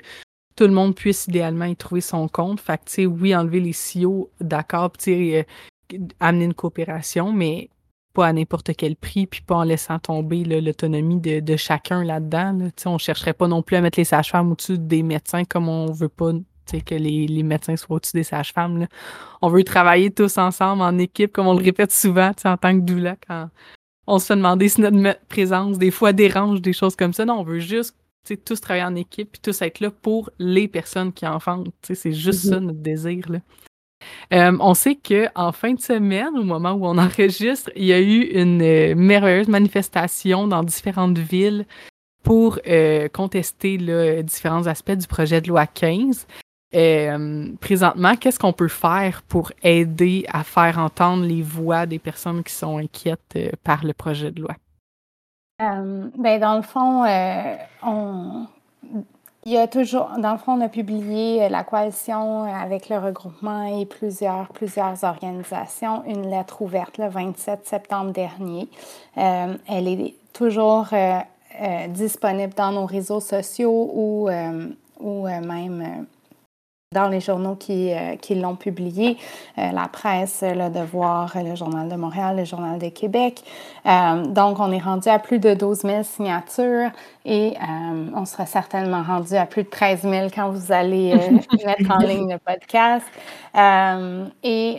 [0.55, 2.61] tout le monde puisse idéalement y trouver son compte.
[2.61, 5.43] Fait que, tu sais, oui, enlever les CEO, d'accord, puis euh,
[6.21, 7.69] amener une coopération, mais
[8.13, 12.53] pas à n'importe quel prix, puis pas en laissant tomber l'autonomie de, chacun là-dedans.
[12.53, 12.69] Là.
[12.85, 15.91] On ne chercherait pas non plus à mettre les sages-femmes au-dessus des médecins comme on
[15.91, 16.31] veut pas
[16.85, 18.87] que les, les, médecins soient au-dessus des sages-femmes.
[19.41, 22.83] On veut travailler tous ensemble en équipe, comme on le répète souvent en tant que
[22.83, 23.49] doula, quand
[24.07, 27.25] on se fait demander si notre présence des fois dérange, des choses comme ça.
[27.25, 27.95] Non, on veut juste
[28.45, 31.73] tous travailler en équipe puis tous être là pour les personnes qui enfantent.
[31.83, 32.49] C'est juste mm-hmm.
[32.49, 33.31] ça notre désir.
[33.31, 33.39] Là.
[34.33, 38.01] Euh, on sait qu'en fin de semaine, au moment où on enregistre, il y a
[38.01, 41.65] eu une euh, merveilleuse manifestation dans différentes villes
[42.23, 46.25] pour euh, contester là, différents aspects du projet de loi 15.
[46.71, 52.53] Présentement, qu'est-ce qu'on peut faire pour aider à faire entendre les voix des personnes qui
[52.53, 54.55] sont inquiètes par le projet de loi?
[55.61, 58.45] Euh, ben, dans le fond, euh, on,
[59.45, 62.97] il y a toujours, dans le fond, on a publié euh, la coalition avec le
[62.97, 68.67] regroupement et plusieurs, plusieurs organisations, une lettre ouverte le 27 septembre dernier.
[69.15, 70.87] elle est toujours
[71.87, 74.29] disponible dans nos réseaux sociaux ou,
[74.99, 76.05] ou même
[76.95, 79.17] dans les journaux qui, euh, qui l'ont publié,
[79.57, 83.43] euh, la presse, Le Devoir, le Journal de Montréal, le Journal de Québec.
[83.85, 86.89] Euh, donc, on est rendu à plus de 12 000 signatures
[87.25, 87.55] et
[88.15, 91.13] on sera certainement rendu à plus de 13 000 quand vous allez
[91.65, 93.05] mettre en ligne le podcast.
[94.43, 94.77] et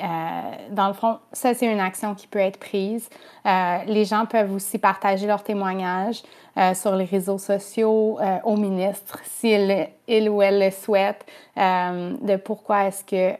[0.70, 3.08] dans le fond, ça, c'est une action qui peut être prise.
[3.44, 6.22] les gens peuvent aussi partager leurs témoignages.
[6.58, 11.26] Euh, sur les réseaux sociaux euh, au ministre, s'il il ou elle le souhaite,
[11.58, 13.36] euh, de pourquoi est-ce que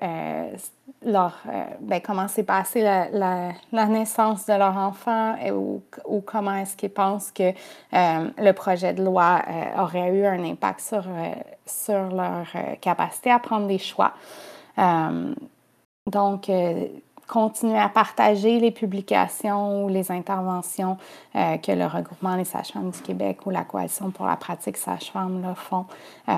[1.03, 1.33] leur,
[1.81, 3.09] ben, comment s'est passée la,
[3.73, 7.53] la, naissance de leur enfant et, ou, ou, comment est-ce qu'ils pensent que
[7.93, 9.41] le projet de loi
[9.79, 11.05] aurait eu un impact sur,
[11.65, 12.47] sur leur
[12.81, 14.13] capacité à prendre des choix.
[16.07, 16.51] donc,
[17.27, 20.97] continuer à partager les publications ou les interventions
[21.35, 25.55] euh, que le regroupement des sages-femmes du Québec ou la Coalition pour la pratique sage-femme
[25.57, 25.87] font,
[26.29, 26.33] euh,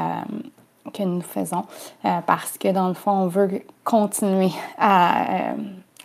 [0.93, 1.65] que nous faisons,
[2.05, 5.53] euh, parce que dans le fond, on veut continuer à,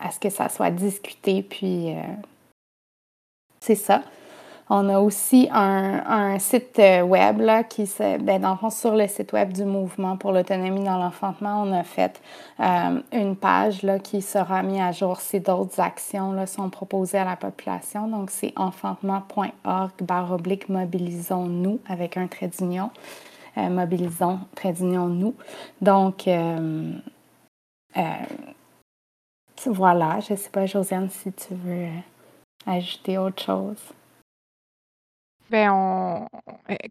[0.02, 1.96] à ce que ça soit discuté, puis
[3.62, 4.02] c'est ça.
[4.76, 8.96] On a aussi un, site euh, web là, qui se, ben, dans le fond, sur
[8.96, 12.20] le site web du mouvement pour l'autonomie dans l'enfantement, on a fait
[12.60, 17.20] euh, une page là, qui sera mise à jour si d'autres actions là, sont proposées
[17.20, 18.08] à la population.
[18.08, 22.90] Donc, c'est enfantement.org barre oblique mobilisons-nous avec un trait d'union.
[23.60, 25.36] Euh, mobilisons, trait d'union, nous.
[25.82, 26.28] Donc,
[29.68, 31.90] voilà, je ne sais pas, Josiane, si tu veux
[32.66, 33.94] ajouter autre chose.
[35.50, 36.28] Ben, on,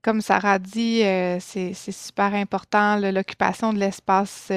[0.02, 1.02] comme Sarah dit,
[1.40, 4.52] c'est super important, l'occupation de l'espace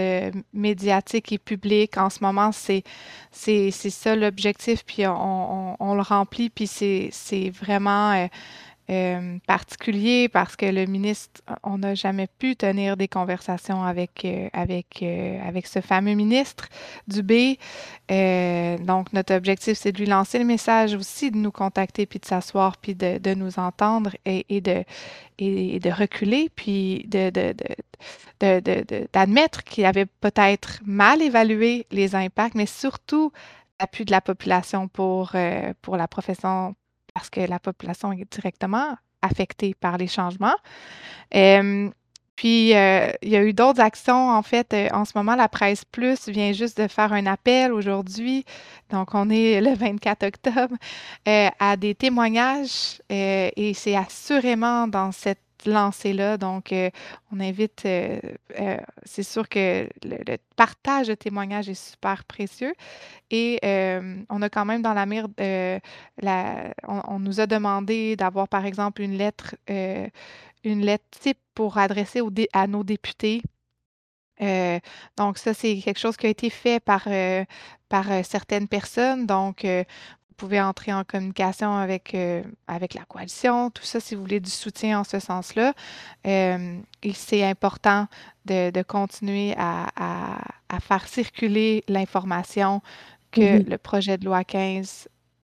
[0.54, 1.98] médiatique et public.
[1.98, 2.84] En ce moment, c'est
[3.72, 8.28] ça l'objectif, puis on, on, le remplit, puis c'est vraiment euh,
[9.47, 15.01] particulier parce que le ministre, on n'a jamais pu tenir des conversations avec, euh, avec,
[15.01, 16.67] euh, avec ce fameux ministre
[17.07, 17.57] Dubé.
[18.09, 22.25] donc, notre objectif, c'est de lui lancer le message aussi, de nous contacter, puis de
[22.25, 24.83] s'asseoir, puis de, de, nous entendre et, et de,
[25.39, 27.31] et, de reculer, puis de,
[29.13, 33.31] d'admettre qu'il avait peut-être mal évalué les impacts, mais surtout
[33.79, 35.33] l'appui de la population pour,
[35.81, 36.75] pour la profession
[37.16, 40.55] parce que la population est directement affectée par les changements.
[42.36, 44.30] puis, euh, il y a eu d'autres actions.
[44.30, 47.72] En fait, euh, en ce moment, la Presse Plus vient juste de faire un appel
[47.72, 48.43] aujourd'hui,
[48.89, 50.76] donc on est le 24 octobre,
[51.30, 56.38] euh, à des témoignages et c'est assurément dans cette lancée-là.
[56.38, 56.74] Donc,
[57.32, 62.74] on invite, c'est sûr que le, partage de témoignages est super précieux.
[63.32, 63.60] Et
[64.30, 65.28] on a quand même dans la mire,
[66.88, 72.22] on, nous a demandé d'avoir, par exemple, une lettre, une lettre type pour adresser
[72.53, 73.41] à nos députés.
[75.18, 77.08] donc, ça, c'est quelque chose qui a été fait par,
[78.24, 79.26] certaines personnes.
[79.26, 79.66] Donc,
[80.36, 84.49] pouvez entrer en communication avec, euh, avec la coalition, tout ça, si vous voulez du
[84.49, 85.73] soutien en ce sens-là.
[86.27, 86.77] Euh,
[87.13, 88.07] c'est important
[88.45, 89.88] de, de continuer à,
[90.69, 92.81] à, faire circuler l'information
[93.31, 93.69] que mm-hmm.
[93.69, 95.07] le projet de loi 15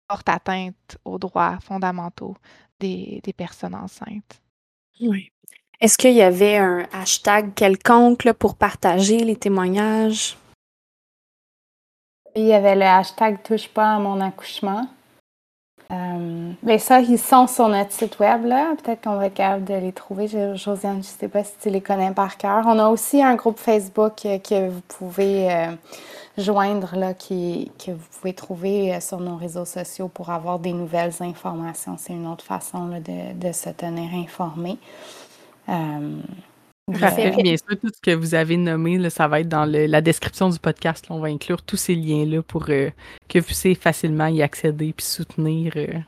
[0.07, 2.35] porte atteinte aux droits fondamentaux
[2.79, 4.41] des, des personnes enceintes.
[4.99, 5.31] Oui.
[5.79, 10.37] Est-ce qu'il y avait un hashtag quelconque pour partager les témoignages?
[12.35, 14.87] Il y avait le hashtag Touche pas à mon accouchement.
[15.91, 18.73] Euh, mais ça, ils sont sur notre site web, là.
[18.81, 20.27] Peut-être qu'on va être capable de les trouver.
[20.27, 22.63] Josiane, je ne sais pas si tu les connais par cœur.
[22.65, 25.71] On a aussi un groupe Facebook que vous pouvez euh,
[26.37, 31.13] joindre, là, que vous pouvez trouver euh, sur nos réseaux sociaux pour avoir des nouvelles
[31.19, 31.97] informations.
[31.97, 34.77] C'est une autre façon de, de, se tenir informé.
[36.87, 40.59] Bien sûr, tout ce que vous avez nommé, ça va être dans la description du
[40.59, 41.05] podcast.
[41.09, 42.89] on va inclure tous ces liens-là pour euh,
[43.29, 45.99] que vous puissiez facilement y accéder et soutenir euh,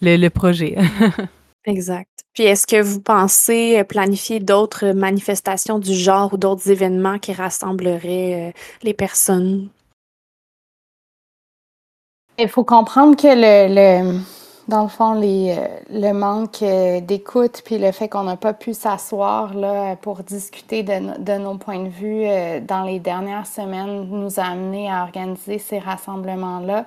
[0.00, 0.76] le, projet.
[1.66, 2.08] exact.
[2.32, 7.32] Puis est-ce que vous pensez euh, planifier d'autres manifestations du genre ou d'autres événements qui
[7.32, 9.68] rassembleraient les personnes?
[12.38, 14.20] Il faut comprendre que le
[14.70, 18.72] dans le fond, euh, le manque euh, d'écoute, puis le fait qu'on n'a pas pu
[18.72, 19.52] s'asseoir
[20.00, 24.44] pour discuter de, de, nos points de vue euh, dans les dernières semaines nous a
[24.44, 26.86] amené à organiser ces rassemblements-là.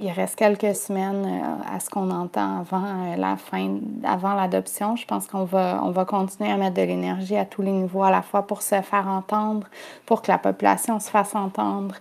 [0.00, 4.96] il reste quelques semaines à ce qu'on entend avant la fin, avant l'adoption.
[4.96, 8.02] Je pense qu'on va, on va continuer à mettre de l'énergie à tous les niveaux,
[8.02, 9.66] à la fois pour se faire entendre,
[10.06, 11.96] pour que la population se fasse entendre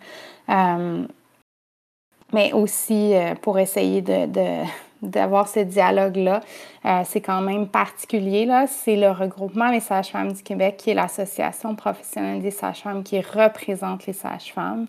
[2.33, 4.27] mais aussi euh, pour essayer de,
[5.01, 6.41] d'avoir ce dialogue-là.
[6.85, 8.45] Euh, c'est quand même particulier.
[8.45, 8.67] Là.
[8.67, 14.05] C'est le regroupement des sages-femmes du Québec qui est l'association professionnelle des sages-femmes qui représente
[14.05, 14.87] les sages-femmes.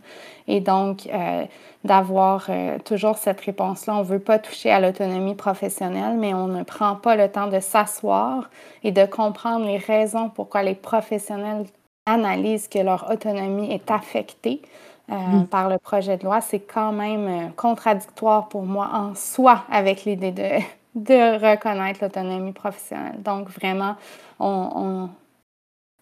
[0.49, 1.45] Et donc, euh,
[1.85, 2.49] d'avoir
[2.85, 6.95] toujours cette réponse-là, on ne veut pas toucher à l'autonomie professionnelle, mais on ne prend
[6.95, 8.51] pas le temps de s'asseoir
[8.85, 11.65] et de comprendre les raisons pourquoi les professionnels
[12.07, 14.63] analysent que leur autonomie est affectée.
[15.11, 19.65] Euh, par le projet de loi, c'est quand même euh, contradictoire pour moi en soi
[19.71, 20.49] avec l'idée de,
[20.95, 23.21] de reconnaître l'autonomie professionnelle.
[23.21, 23.97] Donc, vraiment,
[24.39, 25.11] on,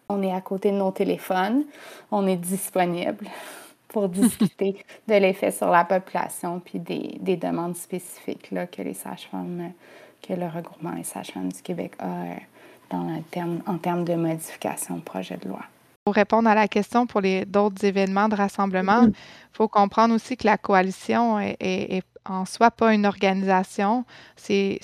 [0.07, 1.63] on, est à côté de nos téléphones,
[2.11, 3.25] on est disponible
[3.87, 8.93] pour discuter de l'effet sur la population puis des, des demandes spécifiques là, que les
[8.93, 9.71] sages-femmes,
[10.21, 12.35] que le regroupement des sages-femmes du Québec a euh,
[12.91, 15.61] dans terme, en termes de modification du projet de loi.
[16.03, 19.15] Pour répondre à la question pour les d'autres événements de rassemblement, il mm-hmm.
[19.53, 24.05] faut comprendre aussi que la coalition est, en soi pas une organisation.
[24.35, 24.79] C'est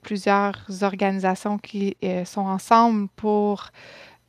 [0.00, 3.70] plusieurs organisations qui euh, sont ensemble pour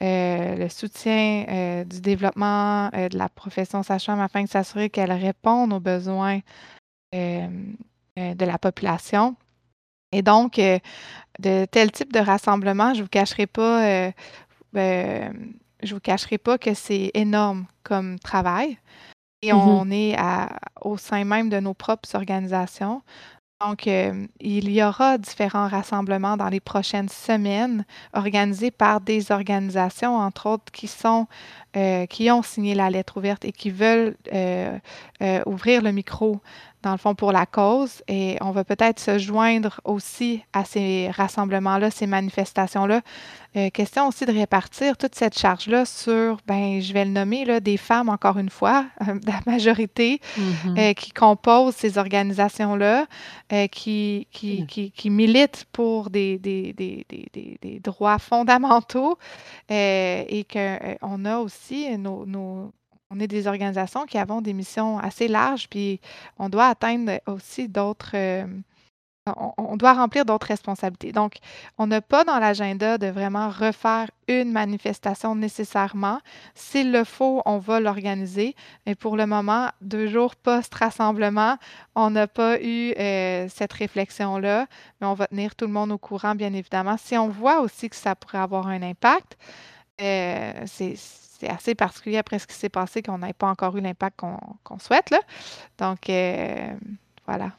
[0.02, 5.74] euh, le soutien euh, du développement de la profession sage-femme afin de s'assurer qu'elle réponde
[5.74, 6.40] aux besoins
[7.14, 9.36] de la population.
[10.12, 10.60] Et donc,
[11.40, 14.12] de tel type de rassemblement, je ne vous cacherai pas
[15.84, 18.78] je vous cacherai pas que c'est énorme comme travail.
[19.42, 19.56] Et mm-hmm.
[19.56, 20.18] on est
[20.82, 23.02] au sein même de nos propres organisations.
[23.62, 30.18] Donc, euh, il y aura différents rassemblements dans les prochaines semaines organisés par des organisations,
[30.18, 31.28] entre autres, qui sont
[31.78, 34.78] euh, qui ont signé la lettre ouverte et qui veulent euh,
[35.46, 36.42] ouvrir le micro
[36.86, 38.04] dans le fond, pour la cause.
[38.08, 43.02] Et on va peut-être se joindre aussi à ces rassemblements-là, ces manifestations-là.
[43.58, 47.60] Euh, question aussi de répartir toute cette charge-là sur, ben, je vais le nommer, là,
[47.60, 50.80] des femmes, encore une fois, la majorité, mm-hmm.
[50.80, 53.08] euh, qui composent ces organisations-là,
[53.52, 59.18] euh, qui, qui, qui, qui, militent pour des, des, des, des droits fondamentaux
[59.70, 62.72] et qu'on a aussi nos, nos
[63.12, 66.00] on est des organisations qui avons des missions assez larges, puis
[66.38, 68.12] on doit atteindre aussi d'autres.
[68.16, 68.46] Euh,
[69.58, 71.12] on, doit remplir d'autres responsabilités.
[71.12, 71.38] Donc,
[71.80, 76.20] on n'a pas dans l'agenda de vraiment refaire une manifestation nécessairement.
[76.54, 78.56] S'il le faut, on va l'organiser.
[78.86, 81.58] Mais pour le moment, deux jours post-rassemblement,
[81.96, 84.68] on n'a pas eu euh, cette réflexion-là.
[85.02, 86.98] Mais on va tenir tout le monde au courant, bien évidemment.
[86.98, 89.38] Si on voit aussi que ça pourrait avoir un impact,
[90.02, 90.98] euh, c'est
[91.48, 95.10] assez particulier après ce qui s'est passé qu'on n'ait pas encore eu l'impact qu'on souhaite.
[95.10, 95.20] Là.
[95.78, 96.74] Donc, euh,
[97.26, 97.52] voilà.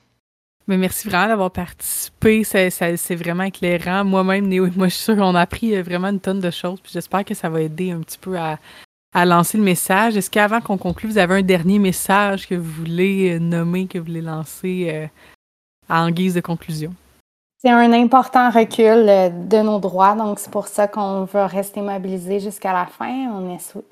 [0.67, 2.43] Mais merci vraiment d'avoir participé.
[2.43, 4.05] C'est vraiment éclairant.
[4.05, 6.51] Moi-même, Néo et moi, je suis sûre qu'on a appris euh, vraiment une tonne de
[6.51, 6.81] choses.
[6.91, 8.59] j'espère que ça va aider un petit peu à,
[9.25, 10.17] lancer le message.
[10.17, 14.05] Est-ce qu'avant qu'on conclue, vous avez un dernier message que vous voulez nommer, que vous
[14.05, 15.09] voulez lancer
[15.89, 16.95] en guise de conclusion?
[17.59, 21.81] C'est un important recul euh, de nos droits, donc c'est pour ça qu'on veut rester
[21.81, 23.31] mobilisé jusqu'à la fin.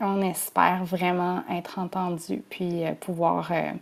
[0.00, 3.72] On, espère vraiment être entendu puis euh, pouvoir euh,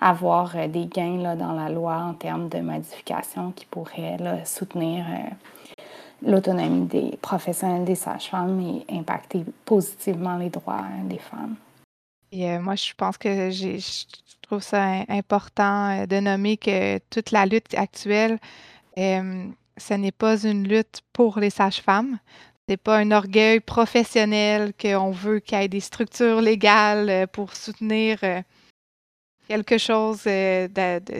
[0.00, 5.04] avoir des gains dans la loi en termes de modifications qui pourraient soutenir
[6.22, 11.54] l'autonomie des professionnels des sages-femmes et impacter positivement les droits des femmes.
[12.32, 13.78] Et moi, je pense que je
[14.40, 18.38] trouve ça important de nommer que toute la lutte actuelle
[18.96, 22.18] ce n'est pas une lutte pour les sages-femmes.
[22.70, 27.26] Ce n'est pas un orgueil professionnel qu'on veut qu'il y ait des structures légales euh,
[27.26, 28.42] pour soutenir euh,
[29.48, 30.68] quelque chose euh,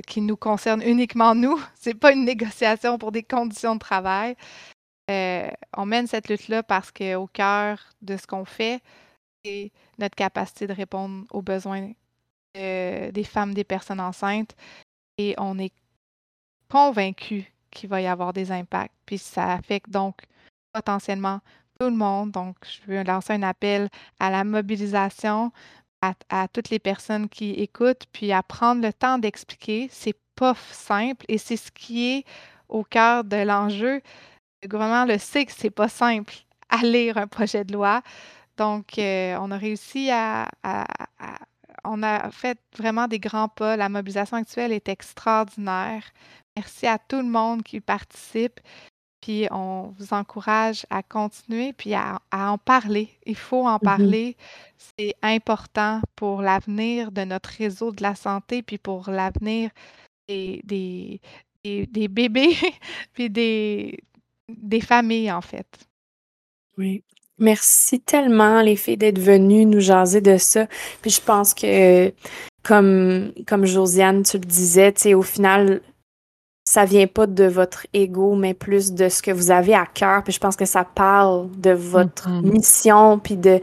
[0.07, 1.61] qui nous concerne uniquement nous.
[1.81, 4.37] Ce n'est pas une négociation pour des conditions de travail.
[5.09, 8.81] on mène cette lutte-là parce qu'au cœur de ce qu'on fait,
[9.45, 11.91] c'est notre capacité de répondre aux besoins
[12.55, 14.55] des femmes, des personnes enceintes.
[15.18, 15.73] Et on est
[16.68, 18.95] convaincu qu'il va y avoir des impacts.
[19.07, 20.23] Puis ça affecte donc
[20.73, 21.41] potentiellement
[21.79, 22.31] tout le monde.
[22.31, 25.53] Donc, je veux lancer un appel à la mobilisation,
[26.03, 29.89] à, toutes les personnes qui écoutent, puis à prendre le temps d'expliquer.
[29.91, 32.25] C'est pas simple et c'est ce qui est
[32.68, 34.01] au cœur de l'enjeu.
[34.62, 36.35] Le gouvernement le sait que c'est pas simple
[36.68, 38.03] à lire un projet de loi.
[38.57, 40.49] Donc, euh, on a réussi à,
[41.85, 43.77] on a fait vraiment des grands pas.
[43.77, 46.03] La mobilisation actuelle est extraordinaire.
[46.61, 48.61] Merci à tout le monde qui participe.
[49.22, 53.08] Puis on vous encourage à continuer puis à, en parler.
[53.24, 54.36] Il faut en mmh parler.
[54.76, 59.70] C'est important pour l'avenir de notre réseau de la santé puis pour l'avenir
[60.28, 61.20] des, des,
[61.64, 62.54] des, bébés
[63.14, 63.98] puis des,
[64.48, 65.66] des familles, en fait.
[66.76, 67.02] Oui.
[67.38, 70.66] Merci tellement, les filles, d'être venues nous jaser de ça.
[71.00, 72.12] Puis je pense que,
[72.62, 75.80] comme, comme Josiane, tu le disais, tu sais, au final,
[76.71, 80.23] ça vient pas de votre ego, mais plus de ce que vous avez à cœur.
[80.23, 82.53] Puis je pense que ça parle de votre mm-hmm.
[82.53, 83.61] mission, puis de,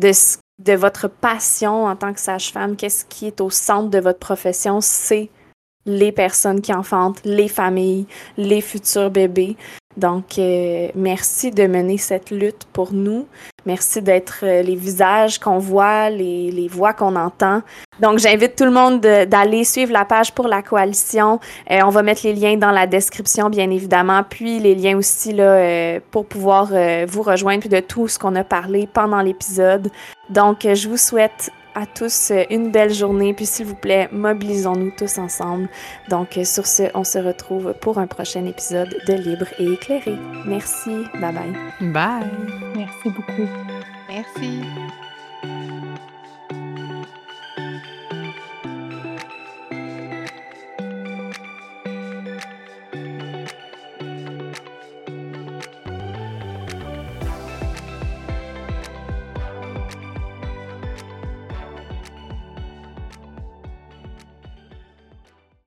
[0.00, 0.12] de,
[0.60, 2.76] de votre passion en tant que sage-femme.
[2.76, 4.80] Qu'est-ce qui est au centre de votre profession?
[4.80, 5.30] C'est
[5.86, 8.06] les personnes qui enfantent, les familles,
[8.36, 9.56] les futurs bébés.
[9.96, 13.26] Donc, euh, merci de mener cette lutte pour nous.
[13.64, 17.62] Merci d'être euh, les visages qu'on voit, les, les voix qu'on entend.
[18.00, 21.38] Donc, j'invite tout le monde d'aller suivre la page pour la coalition.
[21.70, 25.32] Euh, on va mettre les liens dans la description, bien évidemment, puis les liens aussi
[25.32, 26.72] là, pour pouvoir
[27.06, 29.90] vous rejoindre, de tout ce qu'on a parlé pendant l'épisode.
[30.28, 33.34] Donc, je vous souhaite à tous euh, une belle journée.
[33.34, 35.68] Puis s'il vous plaît, mobilisons-nous tous ensemble.
[36.08, 40.16] Donc euh, sur ce, on se retrouve pour un prochain épisode de Libre et éclairé.
[40.46, 41.04] Merci.
[41.20, 41.92] Bye bye.
[41.92, 42.30] Bye.
[42.76, 43.48] Merci beaucoup.
[44.08, 45.03] Merci.